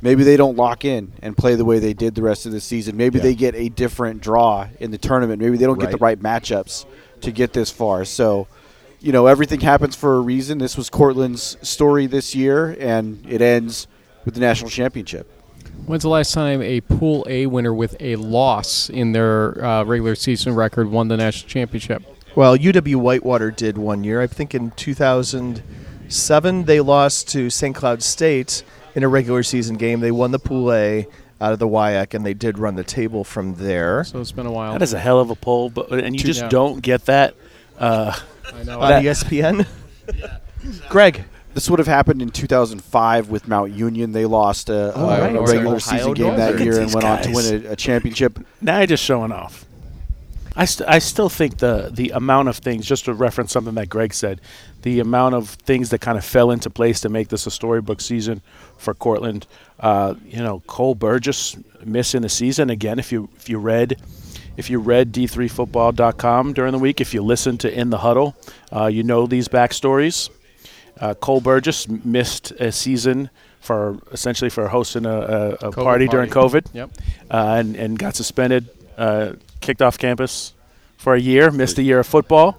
[0.02, 2.60] maybe they don't lock in and play the way they did the rest of the
[2.60, 2.96] season.
[2.96, 5.40] Maybe they get a different draw in the tournament.
[5.40, 6.84] Maybe they don't get the right matchups
[7.22, 8.04] to get this far.
[8.04, 8.48] So,
[9.00, 10.58] you know, everything happens for a reason.
[10.58, 13.86] This was Cortland's story this year, and it ends
[14.24, 15.30] with the national championship.
[15.86, 20.14] When's the last time a Pool A winner with a loss in their uh, regular
[20.14, 22.02] season record won the national championship?
[22.34, 24.20] Well, UW Whitewater did one year.
[24.20, 27.74] I think in 2007 they lost to St.
[27.74, 28.62] Cloud State
[28.94, 30.00] in a regular season game.
[30.00, 31.06] They won the Pool A
[31.40, 34.04] out of the WIAC, and they did run the table from there.
[34.04, 34.72] So it's been a while.
[34.72, 36.48] That is a hell of a poll, but and you Two- just Yeah.
[36.48, 37.34] don't get that.
[37.78, 38.14] Uh,
[38.54, 38.80] I know.
[38.80, 39.66] On that- ESPN.
[40.88, 41.24] Greg.
[41.54, 44.12] This would have happened in 2005 with Mount Union.
[44.12, 45.36] They lost a, Oh, a- right.
[45.36, 47.76] a regular Ohio season game that year and These went on to win a, a
[47.76, 48.38] championship.
[48.62, 49.66] Now you're just showing off.
[50.54, 53.88] I, st- I still think the the amount of things, just to reference something that
[53.88, 54.40] Greg said,
[54.82, 58.00] the amount of things that kind of fell into place to make this a storybook
[58.00, 58.42] season
[58.76, 59.46] for Cortland.
[59.80, 62.98] Uh, you know, Cole Burgess missing the season again.
[62.98, 64.00] If you if you read
[64.56, 68.36] if you read d3football.com during the week, if you listen to In the Huddle,
[68.74, 70.28] uh, you know these backstories.
[71.00, 73.30] Uh, Cole Burgess missed a season
[73.60, 76.30] for essentially for hosting a, a, a COVID party during.
[76.30, 76.90] COVID, Yep.
[77.30, 79.32] uh, and and got suspended, uh,
[79.62, 80.52] kicked off campus
[80.96, 82.58] for a year, missed a year of football.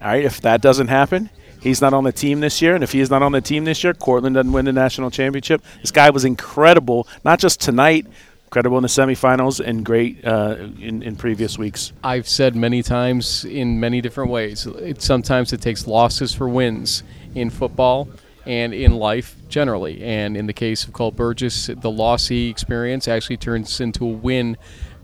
[0.00, 1.30] All right, if that doesn't happen,
[1.60, 3.84] he's not on the team this year, and if he's not on the team this
[3.84, 5.62] year, Cortland doesn't win the national championship.
[5.80, 8.06] This guy was incredible, not just tonight,
[8.46, 11.92] incredible in the semifinals, and great uh, in in previous weeks.
[12.02, 14.66] I've said many times in many different ways.
[14.66, 17.02] It, sometimes it takes losses for wins
[17.34, 18.08] in football
[18.46, 20.02] and in life generally.
[20.02, 24.08] And in the case of Cole Burgess, the loss he experienced actually turns into a
[24.08, 24.56] win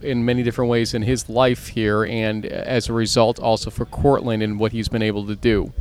[0.03, 4.43] in many different ways in his life here, and as a result, also for Cortland
[4.43, 5.71] and what he's been able to do.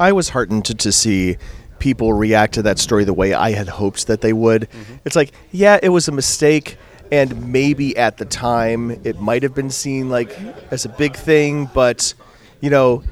[0.00, 1.36] I was heartened to, to see
[1.78, 4.62] people react to that story the way I had hoped that they would.
[4.62, 4.94] Mm-hmm.
[5.04, 6.76] It's like, yeah, it was a mistake,
[7.10, 10.36] and maybe at the time it might have been seen like
[10.70, 12.14] as a big thing, but
[12.60, 13.02] you know,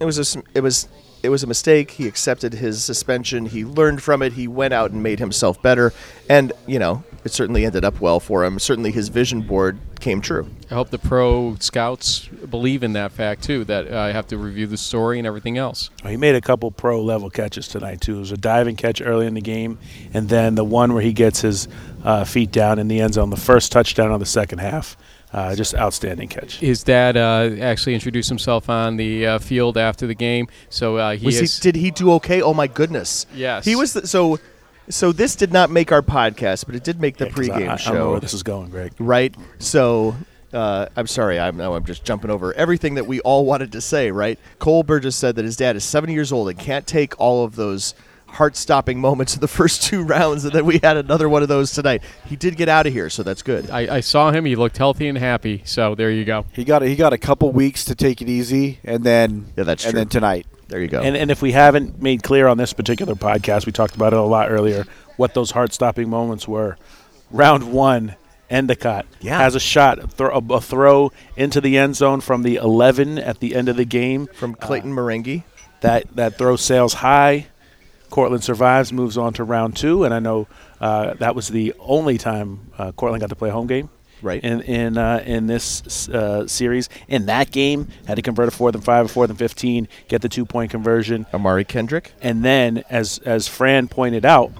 [0.00, 0.88] it was a it was
[1.22, 1.90] it was a mistake.
[1.90, 3.46] He accepted his suspension.
[3.46, 4.34] He learned from it.
[4.34, 5.92] He went out and made himself better,
[6.28, 8.58] and you know, it certainly ended up well for him.
[8.58, 10.48] Certainly, his vision board came true.
[10.70, 13.64] I hope the pro scouts believe in that fact too.
[13.64, 15.90] That I have to review the story and everything else.
[16.06, 18.16] He made a couple pro level catches tonight too.
[18.16, 19.78] It was a diving catch early in the game,
[20.14, 21.68] and then the one where he gets his
[22.04, 24.96] uh, feet down in the end zone, the first touchdown of the second half.
[25.30, 26.56] Uh, just outstanding catch.
[26.56, 31.16] His dad uh, actually introduced himself on the uh, field after the game, so uh,
[31.16, 31.58] he was is.
[31.58, 32.40] he, did he do okay?
[32.40, 33.26] Oh my goodness!
[33.34, 33.66] Yes.
[33.66, 33.92] he was.
[33.92, 34.38] The, so,
[34.90, 37.52] so this did not make our podcast, but it did make the Yeah, 'cause I-
[37.60, 37.90] pregame I- I show.
[37.92, 38.92] don't know where this is going, Greg.
[38.98, 39.34] Right.
[39.58, 40.16] So,
[40.52, 41.38] uh, I'm sorry.
[41.38, 44.10] I'm now I'm just jumping over everything that we all wanted to say.
[44.10, 44.38] Right.
[44.58, 47.56] Cole Burgess said that his dad is 70 years old and can't take all of
[47.56, 47.94] those
[48.32, 51.72] heart-stopping moments of the first two rounds, and then we had another one of those
[51.72, 52.02] tonight.
[52.26, 53.70] He did get out of here, so that's good.
[53.70, 54.44] I, I saw him.
[54.44, 55.62] He looked healthy and happy.
[55.64, 56.44] So there you go.
[56.52, 59.84] He got he got a couple weeks to take it easy, and then yeah, that's
[59.84, 60.00] and true.
[60.00, 60.46] then tonight.
[60.68, 61.00] There you go.
[61.00, 64.18] And, and if we haven't made clear on this particular podcast, we talked about it
[64.18, 64.84] a lot earlier,
[65.16, 66.76] what those heart stopping moments were.
[67.30, 68.16] Round one,
[68.50, 69.38] Endicott Yeah.
[69.38, 73.40] has a shot, a, thro- a, throw into the end zone from the 11 at
[73.40, 74.26] the end of the game.
[74.34, 75.42] From Clayton Merengue.
[75.80, 77.46] That, that throw sails high.
[78.10, 80.48] Cortland survives, moves on to round two, and I know
[80.80, 83.90] uh, that was the only time uh, Cortland got to play a home game.
[84.20, 84.42] Right.
[84.42, 88.74] In in uh, in this uh, series, in that game, had to convert a fourth
[88.74, 91.26] and five, a fourth and fifteen, get the two point conversion.
[91.32, 92.12] Amari Kendrick.
[92.20, 94.50] And then, as as Fran pointed out,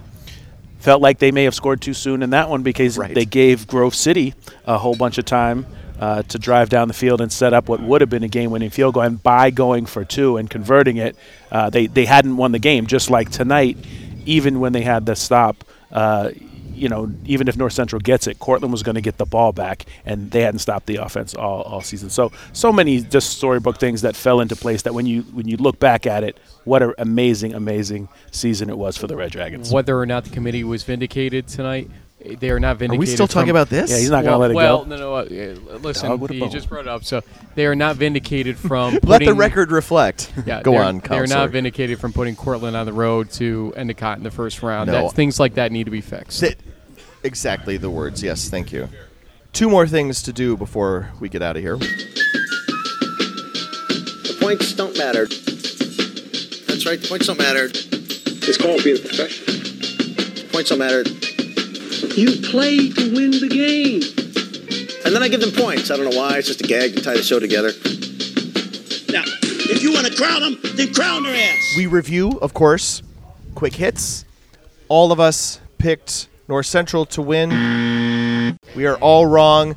[0.78, 3.14] felt like they may have scored too soon in that one because Right.
[3.14, 4.34] they gave Grove City
[4.64, 5.66] a whole bunch of time
[5.98, 8.70] uh, to drive down the field and set up what would have been a game-winning
[8.70, 9.02] field goal.
[9.02, 11.16] And by going for two and converting it,
[11.50, 12.86] uh, they they hadn't won the game.
[12.86, 13.76] Just like tonight,
[14.24, 15.64] even when they had the stop.
[15.90, 16.30] Uh,
[16.78, 19.52] you know, even if North Central gets it, Cortland was going to get the ball
[19.52, 22.10] back, and they hadn't stopped the offense all, all season.
[22.10, 25.56] So, so many just storybook things that fell into place that when you when you
[25.56, 29.72] look back at it, what an amazing, amazing season it was for the Red Dragons.
[29.72, 31.90] Whether or not the committee was vindicated tonight,
[32.20, 32.98] they are not vindicated.
[33.00, 33.90] We still talking from- about this?
[33.90, 34.90] Yeah, he's not gonna let it well, go.
[34.90, 35.74] Well, no, no.
[35.74, 37.04] Uh, listen, Dog with he just brought it up.
[37.04, 37.22] So
[37.54, 38.98] they are not vindicated from.
[39.04, 40.32] Let the record reflect.
[40.46, 44.18] Yeah, Go they're, on, They're not vindicated from putting Cortland on the road to Endicott
[44.18, 44.90] in the first round.
[44.90, 45.08] No.
[45.08, 46.40] That, things like that need to be fixed.
[46.40, 46.56] Th-
[47.22, 48.22] exactly the words.
[48.22, 48.88] Yes, thank you.
[49.52, 51.76] Two more things to do before we get out of here.
[51.76, 51.86] The
[54.40, 55.26] points don't matter.
[55.26, 57.68] That's right, the points don't matter.
[57.70, 60.48] It's called being a professional.
[60.52, 61.02] Points don't matter.
[62.16, 64.02] You play to win the game.
[65.04, 65.90] And then I give them points.
[65.90, 66.38] I don't know why.
[66.38, 67.68] It's just a gag to tie the show together.
[69.10, 69.22] Now,
[69.70, 71.74] if you want to crown them, then crown their ass.
[71.76, 73.02] We review, of course,
[73.54, 74.24] quick hits.
[74.88, 78.58] All of us picked North Central to win.
[78.76, 79.76] We are all wrong.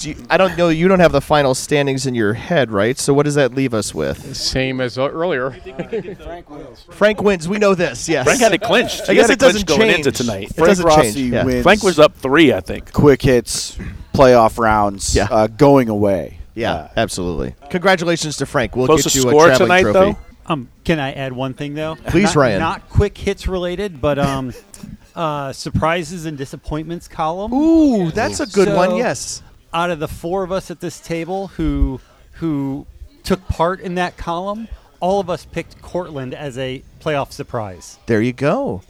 [0.00, 0.68] Do you, I don't know.
[0.70, 2.98] You don't have the final standings in your head, right?
[2.98, 4.34] So what does that leave us with?
[4.34, 5.50] Same as uh, earlier.
[5.50, 6.86] Frank wins.
[6.90, 7.48] Frank wins.
[7.48, 8.08] We know this.
[8.08, 8.24] Yes.
[8.24, 9.08] Frank had it clinched.
[9.10, 10.50] I guess it doesn't clinched going change into tonight.
[10.50, 11.32] It Frank doesn't Rossi change.
[11.34, 11.44] Yeah.
[11.44, 11.62] wins.
[11.62, 12.92] Frank was up three, I think.
[12.92, 13.76] Quick hits,
[14.14, 15.28] playoff rounds, Yeah.
[15.30, 16.38] uh, going away.
[16.54, 17.54] Yeah, Uh, absolutely.
[17.70, 18.74] Congratulations to Frank.
[18.76, 20.12] We'll Closest get you score a traveling tonight, trophy.
[20.12, 20.18] though?
[20.52, 21.96] Um, can I add one thing though?
[22.08, 22.58] Please, not, Ryan.
[22.58, 24.52] Not quick hits related, but um,
[25.14, 27.52] uh, surprises and disappointments column.
[27.52, 28.96] Ooh, that's a good So, one.
[28.96, 29.42] Yes.
[29.72, 32.00] Out of the four of us at this table who
[32.34, 32.86] who
[33.22, 34.68] took part in that column,
[34.98, 37.98] all of us picked Cortland as a playoff surprise.
[38.06, 38.82] There you go.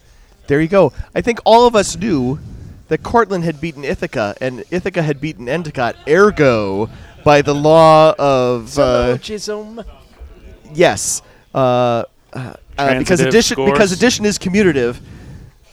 [0.47, 0.93] There you go.
[1.15, 2.39] I think all of us knew
[2.89, 5.97] that Cortland had beaten Ithaca and Ithaca had beaten Endicott.
[6.09, 6.89] Ergo,
[7.25, 9.83] by the law of uh, Syllogism.
[10.73, 11.23] yes,
[11.55, 11.59] uh,
[12.33, 15.01] uh, uh, because Transitive addition because addition is commutative.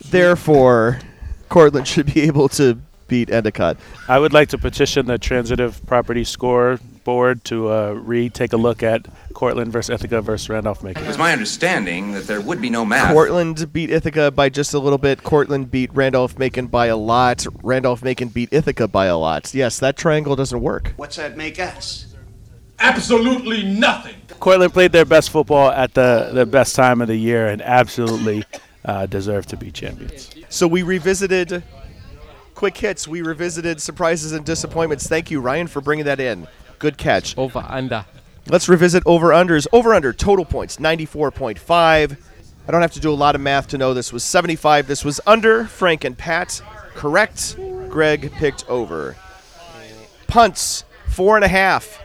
[0.04, 1.00] Therefore,
[1.48, 2.78] Cortland should be able to
[3.08, 3.76] beat Endicott.
[4.08, 8.82] I would like to petition the transitive property score board to uh, re-take a look
[8.82, 11.02] at Cortland versus Ithaca versus Randolph Macon.
[11.02, 13.12] It was my understanding that there would be no math.
[13.12, 15.22] Cortland beat Ithaca by just a little bit.
[15.22, 17.46] Cortland beat Randolph Macon by a lot.
[17.62, 19.54] Randolph Macon beat Ithaca by a lot.
[19.54, 20.92] Yes, that triangle doesn't work.
[20.96, 22.14] What's that make us?
[22.78, 24.14] Absolutely nothing.
[24.38, 28.44] Cortland played their best football at the, the best time of the year and absolutely
[28.84, 30.30] uh, deserved to be champions.
[30.48, 31.62] So we revisited
[32.58, 33.06] quick hits.
[33.06, 35.06] We revisited surprises and disappointments.
[35.06, 36.48] Thank you, Ryan, for bringing that in.
[36.80, 37.38] Good catch.
[37.38, 38.04] Over under.
[38.48, 39.68] Let's revisit over unders.
[39.72, 42.16] Over under total points 94.5.
[42.66, 44.88] I don't have to do a lot of math to know this was 75.
[44.88, 45.66] This was under.
[45.66, 46.60] Frank and Pat
[46.94, 47.56] correct.
[47.88, 49.14] Greg picked over.
[50.26, 52.02] Punts four and a half.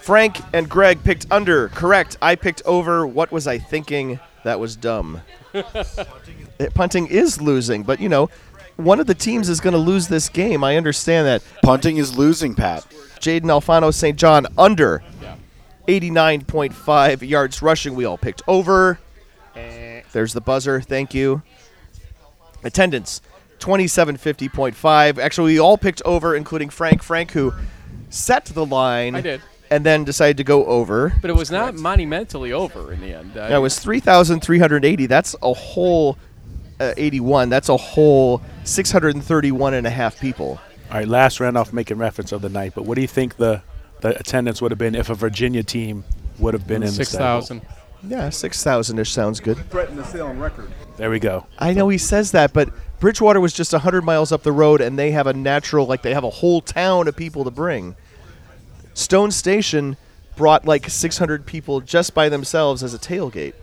[0.00, 1.68] Frank and Greg picked under.
[1.68, 2.16] Correct.
[2.22, 3.06] I picked over.
[3.06, 4.20] What was I thinking?
[4.44, 5.20] That was dumb.
[6.74, 8.30] Punting is losing, but you know,
[8.84, 10.62] one of the teams is going to lose this game.
[10.64, 11.42] I understand that.
[11.62, 12.84] Punting is losing, Pat.
[13.20, 14.18] Jaden Alfano St.
[14.18, 15.02] John under
[15.88, 17.94] 89.5 yards rushing.
[17.94, 18.98] We all picked over.
[20.12, 20.80] There's the buzzer.
[20.80, 21.42] Thank you.
[22.64, 23.20] Attendance
[23.60, 25.18] 2750.5.
[25.18, 27.02] Actually, we all picked over, including Frank.
[27.02, 27.52] Frank, who
[28.10, 29.14] set the line.
[29.14, 29.40] I did.
[29.70, 31.14] And then decided to go over.
[31.22, 33.36] But it was not monumentally over in the end.
[33.38, 35.06] I- That was 3,380.
[35.06, 36.18] That's a whole
[36.82, 37.48] Uh, 81.
[37.48, 40.60] That's a whole 631 and a half people.
[40.90, 43.62] All right, last Randolph making reference of the night, but what do you think the,
[44.00, 46.04] the attendance would have been if a Virginia team
[46.38, 47.40] would have been in the Six Stagg Bowl?
[47.40, 47.62] thousand.
[48.04, 49.58] Yeah, 6,000 ish sounds good.
[49.70, 50.72] Threaten the Salem record.
[50.96, 51.46] There we go.
[51.56, 54.98] I know he says that, but Bridgewater was just 100 miles up the road, and
[54.98, 57.94] they have a natural, like, they have a whole town of people to bring.
[58.92, 59.96] Stone Station
[60.34, 63.54] brought like 600 people just by themselves as a tailgate.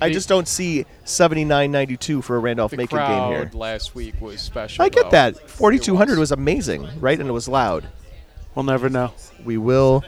[0.00, 3.58] I just don't see 79.92 for a Randolph The Macon crowd game here.
[3.58, 4.84] last week was special.
[4.84, 5.10] I get though.
[5.10, 5.50] that.
[5.50, 7.18] 4,200 was amazing, right?
[7.18, 7.86] And it was loud.
[8.54, 9.12] We'll never know.
[9.44, 10.04] We will.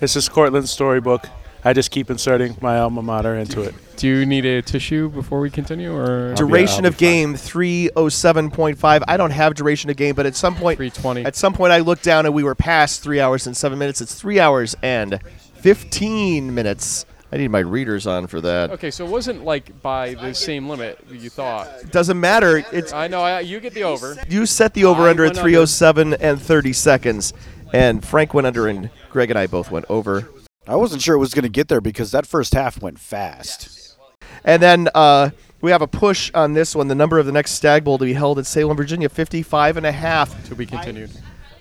[0.00, 1.28] This is Cortland's storybook.
[1.64, 3.74] I just keep inserting my alma mater into it.
[3.96, 9.02] Do you need a tissue before we continue, or Duration of game 307.5.
[9.06, 11.24] I don't have duration of game, but at some point 320.
[11.24, 14.00] At some point I looked down and we were past 3 hours and 7 minutes.
[14.00, 15.20] It's 3 hours and
[15.54, 17.06] 15 minutes.
[17.32, 18.72] I need my readers on for that.
[18.72, 21.90] Okay, so it wasn't like by the same limit you thought.
[21.90, 22.62] Doesn't matter.
[22.72, 23.22] It's I know.
[23.22, 24.16] I, you get the over.
[24.28, 25.50] you set the over I under at went under.
[25.50, 27.32] 307 and 30 seconds
[27.72, 30.28] and Frank went under and Greg and I both went over.
[30.66, 33.96] I wasn't sure it was going to get there because that first half went fast.
[34.44, 35.30] And then uh,
[35.60, 36.88] we have a push on this one.
[36.88, 39.86] The number of the next Stagg Bowl to be held at Salem, Virginia, 55 and
[39.86, 40.48] a half.
[40.48, 41.10] To be continued.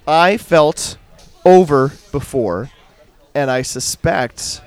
[0.07, 0.97] I felt
[1.45, 2.69] over before,
[3.33, 4.61] and I suspect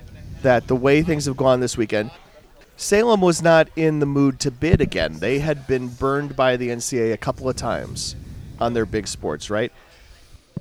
[0.45, 2.11] that the way things have gone this weekend,
[2.77, 5.19] Salem was not in the mood to bid again.
[5.19, 8.15] They had been burned by the NCAA a couple of times
[8.61, 9.73] on their big sports, right?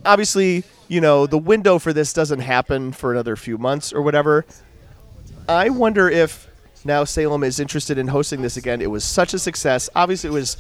[0.05, 4.45] Obviously, you know, the window for this doesn't happen for another few months or whatever.
[5.47, 6.47] I wonder if
[6.86, 8.81] now Salem is interested in hosting this again.
[8.81, 9.89] It was such a success.
[9.95, 10.57] Obviously, it was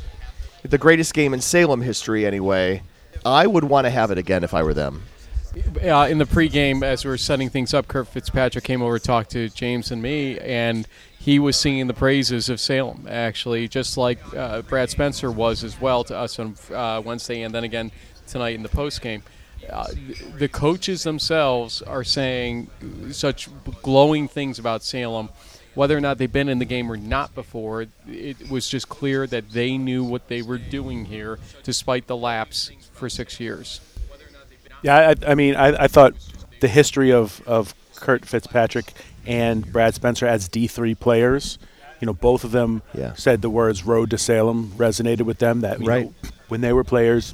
[0.63, 2.81] the greatest game in Salem history, anyway.
[3.25, 5.03] I would want to have it again if I were them.
[5.55, 9.05] Uh, in the pregame, as we were setting things up, Curt Fitzpatrick came over to
[9.05, 10.87] talk to James and me, and
[11.19, 15.79] he was singing the praises of Salem, actually, just like uh, Brad Spencer was as
[15.79, 17.91] well to us on uh, Wednesday, and then again
[18.25, 19.21] tonight in the postgame.
[19.69, 19.87] Uh,
[20.37, 22.69] the coaches themselves are saying
[23.11, 23.47] such
[23.81, 25.29] glowing things about Salem.
[25.75, 29.25] Whether or not they've been in the game or not before, it was just clear
[29.27, 33.79] that they knew what they were doing here, despite the lapse for six years.
[34.83, 36.13] Yeah, I, I mean, I, I thought
[36.59, 38.93] the history of, of Curt Fitzpatrick
[39.25, 41.57] and Brad Spencer as D3 players,
[42.01, 43.13] you know, both of them Yeah.
[43.13, 45.61] said the words road to Salem resonated with them.
[45.61, 46.05] That, Right.
[46.05, 46.13] know,
[46.49, 47.33] when they were players,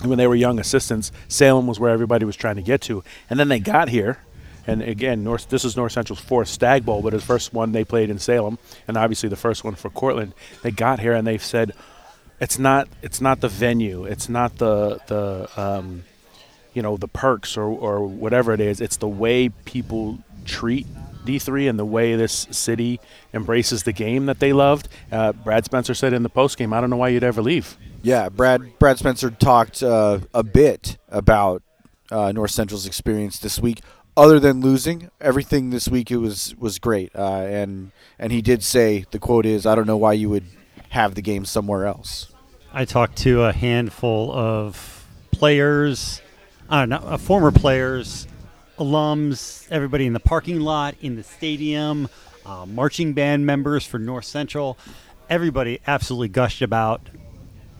[0.00, 3.02] and when they were young assistants, Salem was where everybody was trying to get to.
[3.28, 4.18] And then they got here.
[4.66, 7.84] And again, North, this is North Central's fourth Stagg Bowl, but his first one they
[7.84, 10.34] played in Salem, and obviously the first one for Cortland.
[10.62, 11.72] They got here and they've said,
[12.40, 16.04] it's not it's not the venue, it's not the the um,
[16.78, 20.86] you know the perks or, or whatever it is it's the way people treat
[21.26, 23.00] d3 and the way this city
[23.34, 26.90] embraces the game that they loved uh, brad spencer said in the postgame i don't
[26.90, 31.64] know why you'd ever leave Yeah, Brad Brad Spencer talked uh, a bit about
[32.12, 33.80] uh, North Central's experience this week.
[34.16, 37.10] Other than losing, everything this week it was was great.
[37.12, 40.46] Uh, and and he did say the quote is, "I don't know why you would
[40.90, 42.32] have the game somewhere else."
[42.72, 46.22] I talked to a handful of players,
[46.70, 48.26] I don't know, uh, former players,
[48.78, 52.10] alums, everybody in the parking lot, in the stadium,
[52.44, 54.76] uh, marching band members for North Central.
[55.30, 57.00] Everybody absolutely gushed about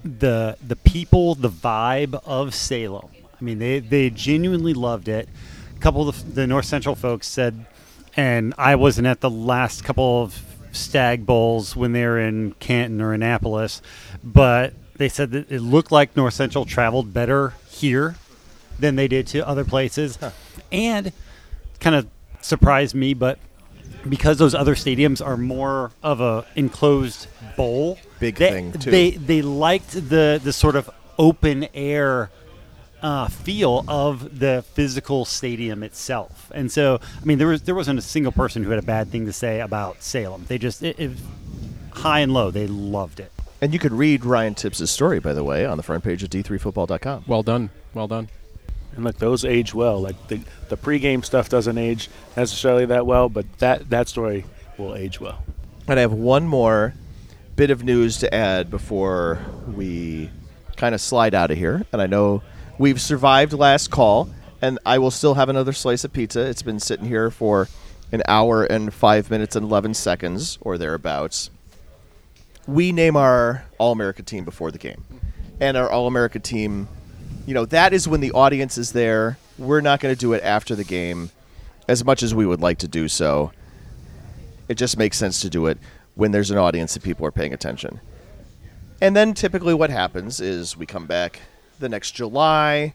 [0.03, 3.11] the the people, the vibe of Salem.
[3.39, 5.29] I mean, they they genuinely loved it.
[5.77, 7.67] A couple of the, the North Central folks said,
[8.17, 13.03] and I wasn't at the last couple of Stagg Bowls when they were in Canton
[13.03, 13.83] or Annapolis,
[14.25, 18.17] but they said that it looked like North Central traveled better here
[18.79, 20.19] than they did to other places,
[20.73, 21.13] and
[21.81, 22.07] kind of
[22.41, 23.39] surprised me, but
[24.09, 27.27] because those other stadiums are more of a enclosed
[27.57, 28.91] bowl, Big they, thing, too.
[28.91, 32.31] They they liked the the sort of open air
[33.03, 37.99] uh, feel of the physical stadium itself, and so I mean there was there wasn't
[37.99, 40.45] a single person who had a bad thing to say about Salem.
[40.49, 41.13] They just it, it,
[41.93, 43.33] high and low, they loved it.
[43.61, 46.31] And you could read Ryan Tipps' story, by the way, on the front page of
[46.31, 47.25] d3football.com.
[47.27, 47.71] Well done.
[47.93, 48.29] Well done.
[48.99, 50.01] And look, those age well.
[50.01, 50.41] Like the
[50.71, 54.45] the pregame stuff doesn't age necessarily that well, but that that story
[54.77, 55.45] will age well.
[55.87, 56.95] And I have one more
[57.55, 59.39] bit of news to add before
[59.73, 60.31] we
[60.77, 61.87] kind of slide out of here.
[61.93, 62.43] And I know
[62.77, 64.31] we've survived last call,
[64.61, 66.41] and I will still have another slice of pizza.
[66.41, 67.69] It's been sitting here for
[68.11, 71.51] an hour and five minutes and 11 seconds or thereabouts.
[72.67, 75.05] We name our All America team before the game.
[75.61, 76.89] And our All America team,
[77.49, 79.39] you know, that is when the audience is there.
[79.57, 81.31] We're not going to do it after the game
[81.89, 83.53] as much as we would like to do so
[84.69, 85.79] it just makes sense to do it
[86.15, 88.01] when there's an audience and people are paying attention.
[89.01, 91.41] And then typically what happens is we come back
[91.79, 92.93] the next July,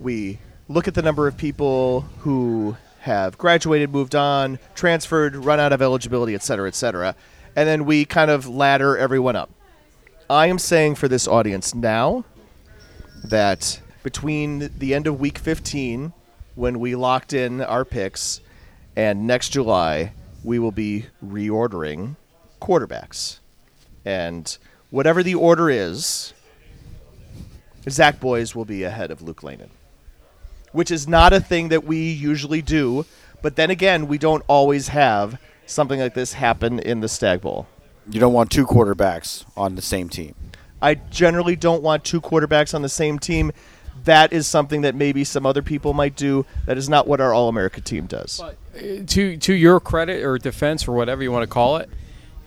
[0.00, 5.72] we look at the number of people who have graduated, moved on, transferred, run out
[5.72, 7.14] of eligibility, et cetera, et cetera,
[7.54, 9.50] and then we kind of ladder everyone up.
[10.30, 12.24] I am saying for this audience now
[13.26, 16.12] that between the end of week 15,
[16.54, 18.40] when we locked in our picks,
[18.96, 20.12] and next July,
[20.42, 22.16] we will be reordering
[22.60, 23.38] quarterbacks.
[24.04, 24.56] And
[24.90, 26.32] whatever the order is,
[27.88, 29.68] Zach Boyes will be ahead of Luke Lehnen,
[30.72, 33.04] which is not a thing that we usually do.
[33.42, 37.66] But then again, we don't always have something like this happen in the Stagg Bowl.
[38.08, 40.34] You don't want two quarterbacks on the same team.
[40.80, 43.52] I generally don't want two quarterbacks on the same team.
[44.04, 46.46] That is something that maybe some other people might do.
[46.66, 48.42] That is not what our All America team does.
[49.06, 51.88] to to your credit or defense or whatever you want to call it,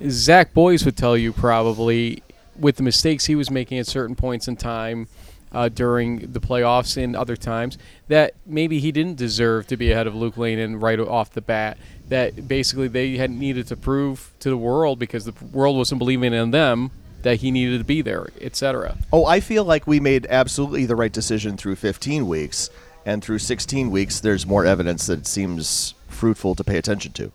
[0.07, 2.23] Zach Boyes would tell you probably
[2.57, 5.07] with the mistakes he was making at certain points in time
[5.51, 7.77] uh, during the playoffs and other times
[8.07, 11.77] that maybe he didn't deserve to be ahead of Luke Lehnen right off the bat.
[12.09, 16.34] That basically they had needed to prove to the world because the world wasn't believing
[16.34, 16.91] in them
[17.22, 18.97] that he needed to be there, etc.
[19.11, 22.70] Oh, I feel like we made absolutely the right decision through 15 weeks,
[23.05, 27.32] and through 16 weeks, there's more evidence that it seems fruitful to pay attention to.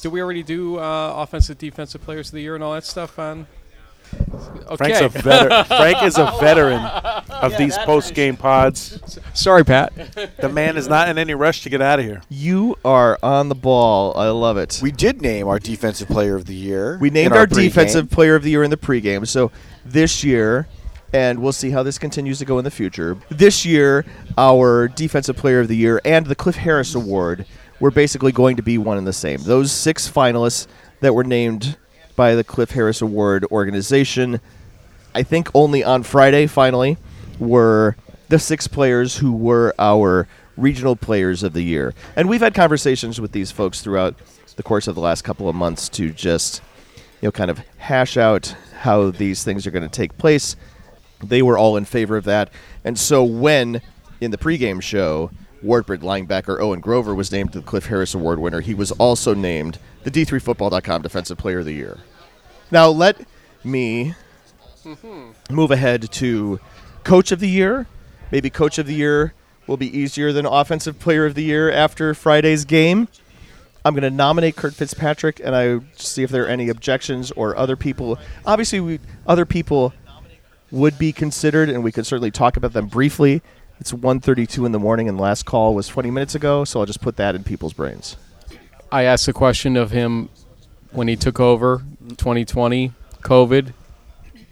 [0.00, 3.18] Did we already do uh, offensive, defensive players of the year and all that stuff
[3.18, 3.46] on?
[4.12, 4.76] Okay.
[4.76, 5.64] Frank's a veteran.
[5.64, 6.84] Frank is a veteran
[7.30, 9.18] of these post game pods.
[9.32, 9.92] Sorry, Pat.
[10.38, 12.22] The man is not in any rush to get out of here.
[12.28, 14.16] You are on the ball.
[14.16, 14.80] I love it.
[14.82, 16.98] We did name our defensive player of the year.
[17.00, 19.26] We named in our, defensive player of the year in the pregame.
[19.26, 19.50] So
[19.84, 20.68] this year,
[21.12, 23.16] and we'll see how this continues to go in the future.
[23.30, 24.04] This year,
[24.36, 27.46] our defensive player of the year and the Cliff Harris Award
[27.80, 29.40] were basically going to be one and the same.
[29.42, 30.66] Those six finalists
[31.00, 31.76] that were named
[32.18, 34.40] by the Cliff Harris Award organization,
[35.14, 36.98] I think only on Friday, finally,
[37.38, 37.96] were
[38.28, 41.94] the six players who were our regional players of the year.
[42.16, 44.16] And we've had conversations with these folks throughout
[44.56, 46.60] the course of the last couple of months to just,
[47.20, 50.56] you know, kind of hash out how these things are going to take place.
[51.22, 52.50] They were all in favor of that.
[52.82, 53.80] And so when
[54.20, 55.30] in the pregame show,
[55.62, 59.78] Wartburg linebacker Owen Grover was named the Cliff Harris Award winner, he was also named
[60.08, 61.98] the D3Football.com Defensive Player of the Year.
[62.70, 63.20] Now let
[63.64, 64.14] me
[64.84, 65.54] mm-hmm.
[65.54, 66.60] move ahead to
[67.04, 67.86] Coach of the Year.
[68.30, 69.34] Maybe Coach of the Year
[69.66, 73.08] will be easier than Offensive Player of the Year after Friday's game.
[73.84, 77.56] I'm going to nominate Curt Fitzpatrick, and I see if there are any objections or
[77.56, 78.18] other people.
[78.44, 79.92] Obviously, we, other people
[80.70, 83.40] would be considered, and we could certainly talk about them briefly.
[83.80, 86.86] It's 1:32 in the morning, and the last call was 20 minutes ago, so I'll
[86.86, 88.16] just put that in people's brains.
[88.90, 90.30] I asked the question of him
[90.92, 93.72] when he took over 2020 COVID.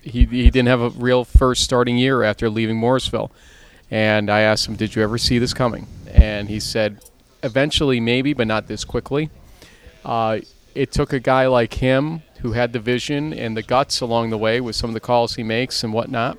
[0.03, 3.33] He, he didn't have a real first starting year after leaving Morrisville.
[3.91, 5.87] And I asked him, Did you ever see this coming?
[6.13, 7.01] And he said,
[7.43, 9.31] Eventually, maybe, but not this quickly.
[10.05, 10.41] Uh,
[10.75, 14.39] it took a guy like him who had the vision and the guts along the
[14.39, 16.37] way with some of the calls he makes and whatnot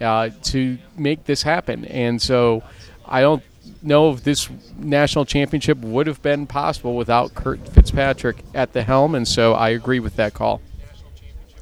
[0.00, 1.84] uh, to make this happen.
[1.84, 2.64] And so
[3.06, 3.42] I don't
[3.82, 9.14] know if this national championship would have been possible without Curt Fitzpatrick at the helm,
[9.14, 10.60] and so I agree with that call.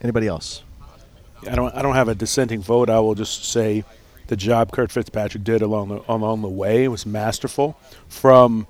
[0.02, 0.62] Anybody else?
[1.48, 1.74] I don't.
[1.74, 2.90] I don't have a dissenting vote.
[2.90, 3.84] I will just say
[4.26, 7.78] the job Curt Fitzpatrick did along the along the way was masterful.
[8.08, 8.66] From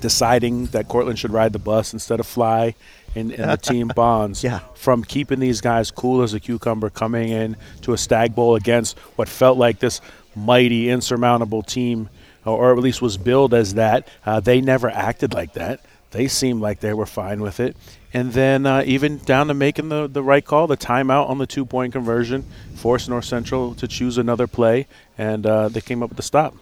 [0.00, 2.74] deciding that Cortland should ride the bus instead of fly,
[3.14, 4.44] and, and the team bonds.
[4.44, 4.60] Yeah.
[4.74, 8.98] From keeping these guys cool as a cucumber, coming in to a stagg bowl against
[9.16, 10.00] what felt like this
[10.34, 12.08] mighty, insurmountable team,
[12.44, 14.08] or at least was billed as that.
[14.24, 15.80] Uh, they never acted like that.
[16.10, 17.76] They seemed like they were fine with it.
[18.14, 21.46] And then uh, even down to making the, the right call, the timeout on the
[21.46, 24.86] two point conversion, forced North Central to choose another play,
[25.18, 26.54] and uh, they came up with the stop.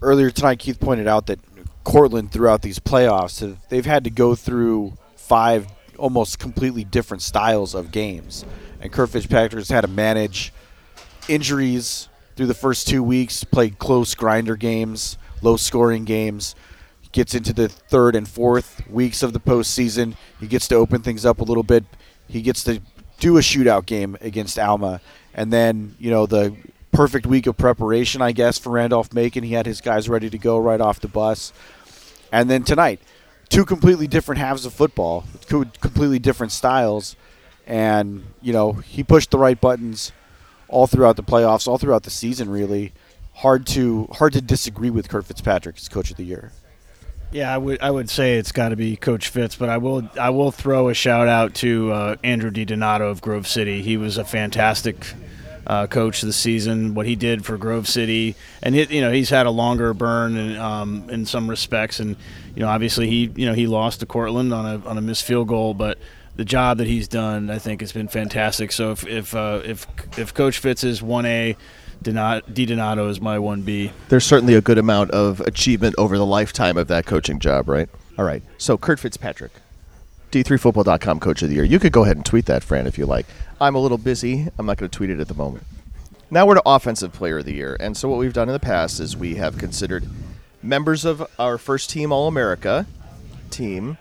[0.00, 1.40] Earlier tonight, Keith pointed out that
[1.84, 5.66] Cortland throughout these playoffs, they've had to go through five
[5.98, 8.44] almost completely different styles of games.
[8.80, 10.52] And Curt Fitzpatrick has had to manage
[11.28, 16.54] injuries through the first two weeks, played close grinder games, low scoring games.
[17.12, 20.16] Gets into the third and fourth weeks of the postseason.
[20.40, 21.84] He gets to open things up a little bit.
[22.26, 22.80] He gets to
[23.20, 25.00] do a shootout game against Alma.
[25.32, 26.56] And then, you know, the
[26.90, 29.44] perfect week of preparation, I guess, for Randolph Macon.
[29.44, 31.52] He had his guys ready to go right off the bus.
[32.32, 33.00] And then tonight,
[33.48, 37.14] two completely different halves of football, completely different styles.
[37.64, 40.10] And, you know, he pushed the right buttons
[40.66, 42.92] all throughout the playoffs, all throughout the season, really.
[43.34, 46.52] Hard to hard to disagree with Curt Fitzpatrick as coach of the year.
[47.34, 50.08] Yeah, I would I would say it's got to be Coach Fitz, but I will
[50.20, 53.82] I will throw a shout out to uh, Andrew DiDonato of Grove City.
[53.82, 55.14] He was a fantastic
[55.66, 56.94] uh, coach this season.
[56.94, 60.36] What he did for Grove City, and it, you know he's had a longer burn
[60.36, 62.16] in, um, in some respects, and
[62.54, 65.24] you know obviously he you know he lost to Cortland on a on a missed
[65.24, 65.98] field goal, but
[66.36, 68.70] the job that he's done I think has been fantastic.
[68.70, 71.56] So if if uh, if if Coach Fitz is one A.
[72.04, 73.90] DiDonato is my 1B.
[74.08, 77.88] There's certainly a good amount of achievement over the lifetime of that coaching job, right?
[78.18, 78.42] All right.
[78.58, 79.52] So Curt Fitzpatrick,
[80.30, 81.64] D3Football.com Coach of the Year.
[81.64, 83.26] You could go ahead and tweet that, Fran, if you like.
[83.60, 84.48] I'm a little busy.
[84.58, 85.64] I'm not going to tweet it at the moment.
[86.30, 87.76] Now we're to Offensive Player of the Year.
[87.78, 90.08] And so what we've done in the past is we have considered
[90.62, 92.86] members of our first team All America
[93.50, 93.98] team.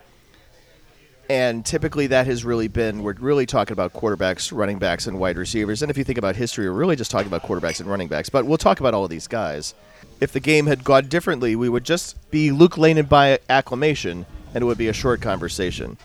[1.30, 5.38] And typically that has really been, we're really talking about quarterbacks, running backs, and wide
[5.38, 5.82] receivers.
[5.82, 8.30] And if you think about history, we're really just talking about quarterbacks and running backs.
[8.30, 9.74] But we'll talk about all of these guys.
[10.20, 14.62] If the game had gone differently, we would just be Luke Lehnen by acclamation, and
[14.62, 15.98] it would be a short conversation.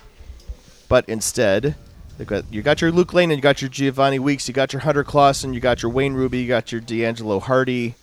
[0.88, 1.74] But instead,
[2.18, 4.72] you got, you got your Luke Lane, and you got your Giovanni Weeks, you got
[4.72, 7.96] your Hunter Clausen, you got your Wayne Ruby, you got your D'Angelo Hardy.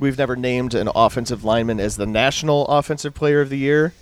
[0.00, 3.94] We've never named an offensive lineman as the National Offensive Player of the Year,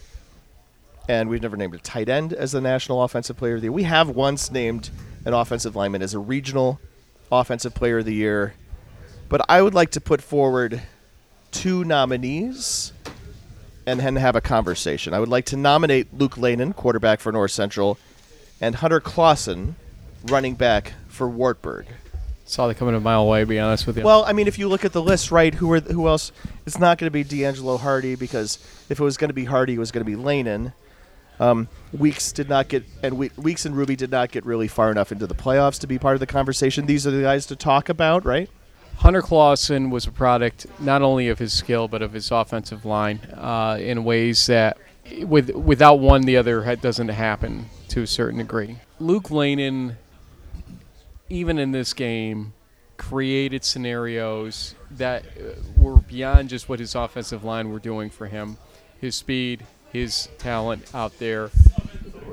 [1.10, 3.72] and we've never named a tight end as the National Offensive Player of the Year.
[3.72, 4.90] We have once named
[5.24, 6.80] an offensive lineman as a regional
[7.32, 8.54] Offensive Player of the Year,
[9.28, 10.80] but I would like to put forward
[11.50, 12.92] two nominees
[13.86, 15.12] and then have a conversation.
[15.12, 17.98] I would like to nominate Luke Lehnen, quarterback for North Central,
[18.60, 19.74] and Hunter Clausen,
[20.26, 21.86] running back for Wartburg.
[22.44, 23.40] Saw that coming a mile away.
[23.40, 24.04] To be honest with you.
[24.04, 25.54] Well, I mean, if you look at the list, right?
[25.54, 26.30] Who are who else?
[26.66, 28.58] It's not going to be D'Angelo Hardy because
[28.88, 30.72] if it was going to be Hardy, it was going to be Lehnen.
[31.40, 34.92] Um, Weeks did not get, and we, Weeks and Ruby did not get really far
[34.92, 36.86] enough into the playoffs to be part of the conversation.
[36.86, 38.48] These are the guys to talk about, right?
[38.98, 43.18] Hunter Clausen was a product not only of his skill but of his offensive line
[43.34, 44.76] uh, in ways that,
[45.22, 48.76] with without one, the other doesn't happen to a certain degree.
[48.98, 49.96] Luke Lehnen,
[51.30, 52.52] even in this game,
[52.98, 58.58] created scenarios that uh, were beyond just what his offensive line were doing for him.
[59.00, 61.50] His speed, his talent out there,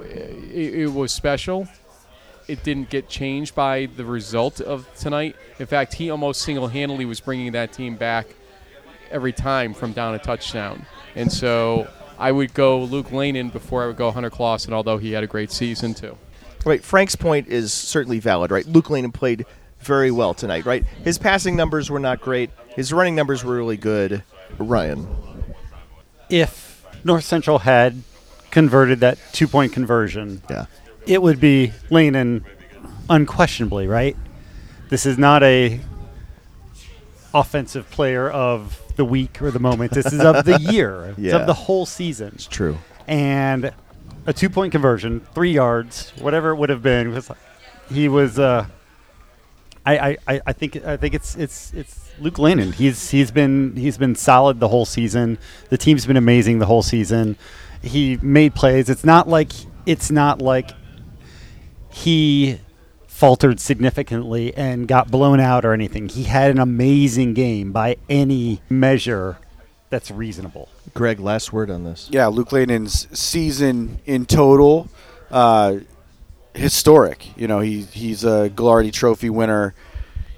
[0.03, 1.67] it, it was special
[2.47, 5.35] it didn't get changed by the result of tonight.
[5.59, 8.27] In fact, he almost single-handedly was bringing that team back
[9.11, 10.85] every time from down a touchdown.
[11.15, 11.87] And so
[12.17, 15.27] I would go Luke Lehnen before I would go Hunter Clausen, although he had a
[15.27, 16.17] great season too.
[16.65, 16.83] Right.
[16.83, 18.65] Frank's point is certainly valid, right?
[18.65, 19.45] Luke Lehnen played
[19.79, 20.83] very well tonight, right?
[21.03, 22.49] His passing numbers were not great.
[22.75, 24.23] His running numbers were really good.
[24.57, 25.07] Ryan.
[26.29, 26.66] If
[27.03, 28.01] North Central had
[28.51, 30.65] converted that two point conversion, yeah.
[31.05, 32.43] it would be Lehnen
[33.09, 34.15] unquestionably, right?
[34.89, 35.79] This is not a
[37.33, 39.91] offensive player of the week or the moment.
[39.91, 41.15] This is of the year.
[41.17, 42.31] It's of the whole season.
[42.35, 42.77] It's true.
[43.07, 43.71] And
[44.25, 47.31] a two point conversion, three yards, whatever it would have been, was
[47.89, 48.65] he was uh
[49.87, 52.73] I, I, I- I think I think it's it's it's Luke Lehnen.
[52.73, 55.37] He's he's been he's been solid the whole season.
[55.69, 57.37] The team's been amazing the whole season.
[57.81, 58.89] He made plays.
[58.89, 59.51] It's not like
[59.85, 60.71] it's not like
[61.89, 62.59] he
[63.07, 66.09] faltered significantly and got blown out or anything.
[66.09, 69.37] He had an amazing game by any measure
[69.89, 70.69] that's reasonable.
[70.93, 72.09] Greg, last word on this.
[72.11, 74.89] Yeah, Luke Lehnen's season in total,
[75.31, 75.77] uh,
[76.57, 77.37] historic.
[77.37, 79.73] You know, he he's a Gagliardi Trophy winner.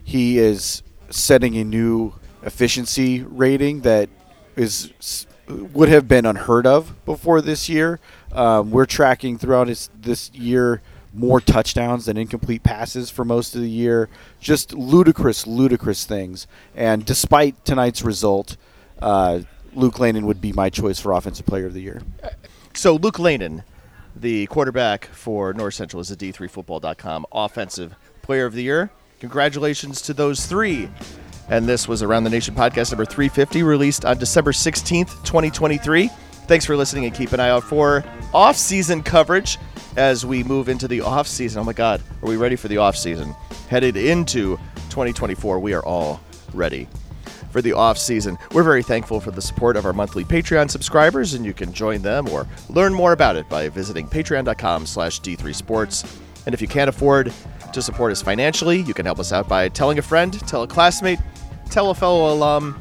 [0.04, 2.14] He is setting a new
[2.44, 4.10] efficiency rating that
[4.56, 8.00] is would have been unheard of before this year.
[8.32, 10.82] Um, we're tracking throughout his, this year
[11.14, 14.10] more touchdowns than incomplete passes for most of the year.
[14.40, 16.46] Just ludicrous, ludicrous things.
[16.76, 18.58] And despite tonight's result,
[19.02, 19.42] uh,
[19.74, 22.02] Luke Lehnen would be my choice for Offensive Player of the Year.
[22.74, 23.64] So Luke Lehnen,
[24.16, 28.90] the quarterback for North Central, is a D3Football.com Offensive Player of the Year.
[29.20, 30.90] Congratulations to those three.
[31.50, 36.08] And this was Around the Nation podcast number 350, released on December 16th, 2023.
[36.48, 38.04] Thanks for listening and keep an eye out for
[38.34, 39.58] off season coverage
[39.98, 41.62] as we move into the off season.
[41.62, 43.36] Oh my God, are we ready for the off season?
[43.70, 44.58] Headed into
[44.90, 46.22] 2024, we are all
[46.54, 46.88] ready
[47.52, 48.38] for the off season.
[48.52, 52.02] We're very thankful for the support of our monthly Patreon subscribers, and you can join
[52.02, 56.20] them or learn more about it by visiting patreon.com slash D3Sports.
[56.46, 57.34] And if you can't afford
[57.74, 60.68] to support us financially, you can help us out by telling a friend, tell a
[60.68, 61.20] classmate,
[61.70, 62.80] tell a fellow alum,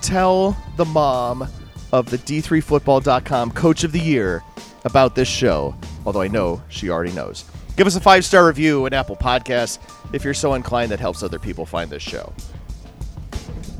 [0.00, 1.48] tell the mom
[1.92, 4.42] of the D3Football.com Coach of the Year
[4.84, 5.74] about this show,
[6.04, 7.44] although I know she already knows.
[7.76, 9.78] Give us a five star review and Apple Podcasts
[10.12, 12.32] if you're so inclined that helps other people find this show.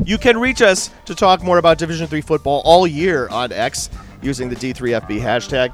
[0.05, 3.91] You can reach us to talk more about Division 3 football all year on X
[4.23, 5.73] using the D3FB hashtag.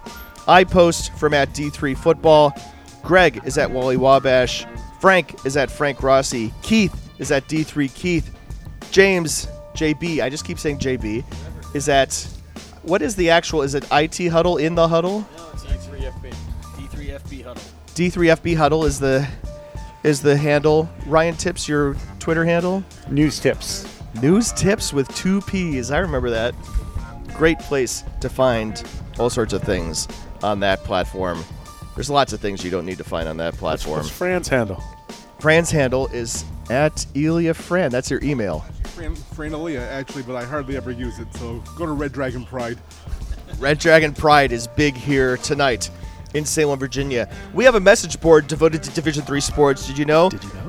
[0.49, 2.55] I post from at D3 Football.
[3.03, 4.67] Greg is at Wally Wabash.
[4.99, 6.53] Frank is at Frank Rossi.
[6.63, 8.35] Keith is at D3 Keith.
[8.91, 11.23] James, JB, I just keep saying JB,
[11.75, 12.15] is at,
[12.83, 15.21] what is the actual, is it IT Huddle in the Huddle?
[15.37, 16.35] No, it's D3FB.
[16.77, 17.63] D3FB Huddle.
[17.89, 19.29] D3FB Huddle is the
[20.05, 20.89] is the handle.
[21.07, 22.85] Ryan Tipps, your Twitter handle?
[23.11, 23.98] News Tipps.
[24.23, 25.91] News Tipps with two P's.
[25.91, 26.55] I remember that.
[27.35, 28.83] Great place to find
[29.19, 30.09] all sorts of things
[30.43, 31.45] on that platform.
[31.95, 33.99] There's lots of things you don't need to find on that platform.
[33.99, 34.83] What's Fran's handle?
[35.41, 37.91] Fran's handle is at Elia Fran.
[37.91, 38.61] That's your email.
[38.85, 41.33] Fran, Franalia, actually, but I hardly ever use it.
[41.37, 42.79] So go to Red Dragon Pride.
[43.59, 45.91] Red Dragon Pride is big here tonight
[46.35, 47.29] in Salem, Virginia.
[47.55, 49.87] We have a message board devoted to Division 3 sports.
[49.87, 50.29] Did you know?
[50.29, 50.68] Did you know?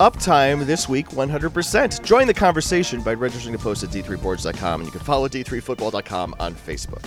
[0.00, 2.02] Uptime this week 100%.
[2.02, 6.54] Join the conversation by registering to post at d3boards.com and you can follow d3football.com on
[6.54, 7.04] Facebook.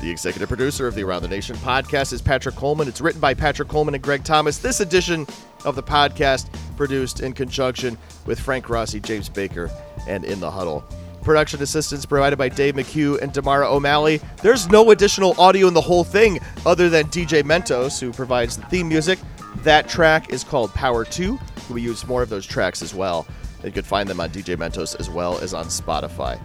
[0.00, 2.88] The executive producer of the Around the Nation podcast is Patrick Coleman.
[2.88, 4.58] It's written by Patrick Coleman and Greg Thomas.
[4.58, 5.24] This edition
[5.64, 7.96] of the podcast produced in conjunction
[8.26, 9.70] with Frank Rossi, James Baker,
[10.08, 10.84] and In the Huddle.
[11.22, 14.20] Production assistance provided by Dave McHugh and Damara O'Malley.
[14.42, 18.66] There's no additional audio in the whole thing other than DJ Mentos, who provides the
[18.66, 19.18] theme music.
[19.64, 21.38] That track is called Power 2.
[21.70, 23.26] We use more of those tracks as well.
[23.64, 26.38] You can find them on DJ Mentos as well as on Spotify.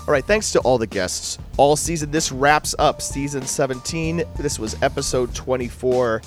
[0.00, 2.10] All right, thanks to all the guests all season.
[2.10, 4.24] This wraps up season 17.
[4.36, 6.20] This was episode 24.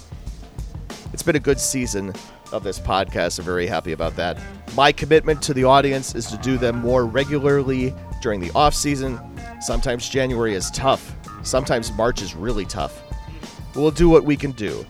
[1.12, 2.14] It's been a good season
[2.54, 3.40] of this podcast.
[3.40, 4.40] I'm very happy about that.
[4.74, 9.20] My commitment to the audience is to do them more regularly during the off season.
[9.60, 11.14] Sometimes January is tough.
[11.44, 13.04] Sometimes March is really tough.
[13.76, 14.86] We'll do what we can do.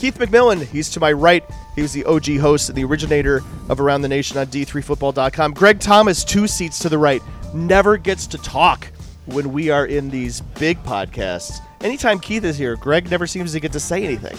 [0.00, 1.44] Keith McMillan, he's to my right.
[1.76, 5.52] He was the OG host and the originator of Around the Nation on D3Football.com.
[5.52, 7.20] Greg Thomas, two seats to the right,
[7.52, 8.90] never gets to talk
[9.26, 11.58] when we are in these big podcasts.
[11.82, 14.38] Anytime Keith is here, Greg never seems to get to say anything.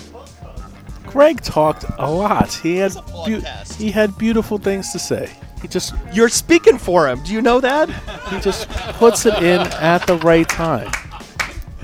[1.06, 2.52] Greg talked a lot.
[2.52, 3.42] He had beau-
[3.78, 5.30] he had beautiful things to say.
[5.62, 7.22] He just You're speaking for him.
[7.24, 7.88] Do you know that?
[8.32, 8.68] he just
[8.98, 10.92] puts it in at the right time.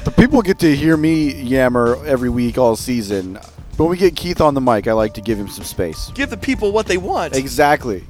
[0.03, 3.37] The people get to hear me yammer every week all season.
[3.77, 6.09] But when we get Keith on the mic, I like to give him some space.
[6.15, 7.35] Give the people what they want.
[7.35, 8.03] Exactly.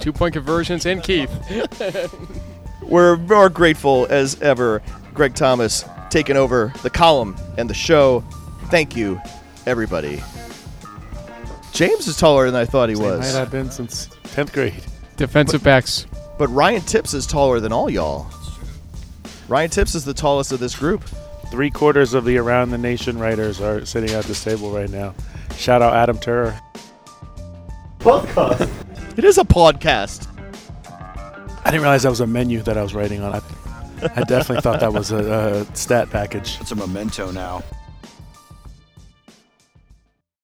[0.00, 1.30] Two point conversions and Keith.
[2.82, 4.82] We're more grateful as ever.
[5.12, 8.20] Greg Thomas taking over the column and the show.
[8.70, 9.20] Thank you,
[9.66, 10.22] everybody.
[11.72, 13.32] James is taller than I thought he Same was.
[13.32, 14.82] height I've been since tenth grade.
[15.16, 16.06] Defensive backs.
[16.38, 18.26] But Ryan Tipps is taller than all y'all.
[19.48, 21.02] Ryan Tipps is the tallest of this group.
[21.50, 25.14] Three quarters of the Around the Nation writers are sitting at this table right now.
[25.56, 26.58] Shout out Adam Turner.
[27.98, 29.18] Podcast.
[29.18, 30.26] it is a podcast.
[31.64, 33.34] I didn't realize that was a menu that I was writing on.
[33.34, 33.40] I,
[34.14, 36.58] I definitely thought that was a, a stat package.
[36.60, 37.62] It's a memento now.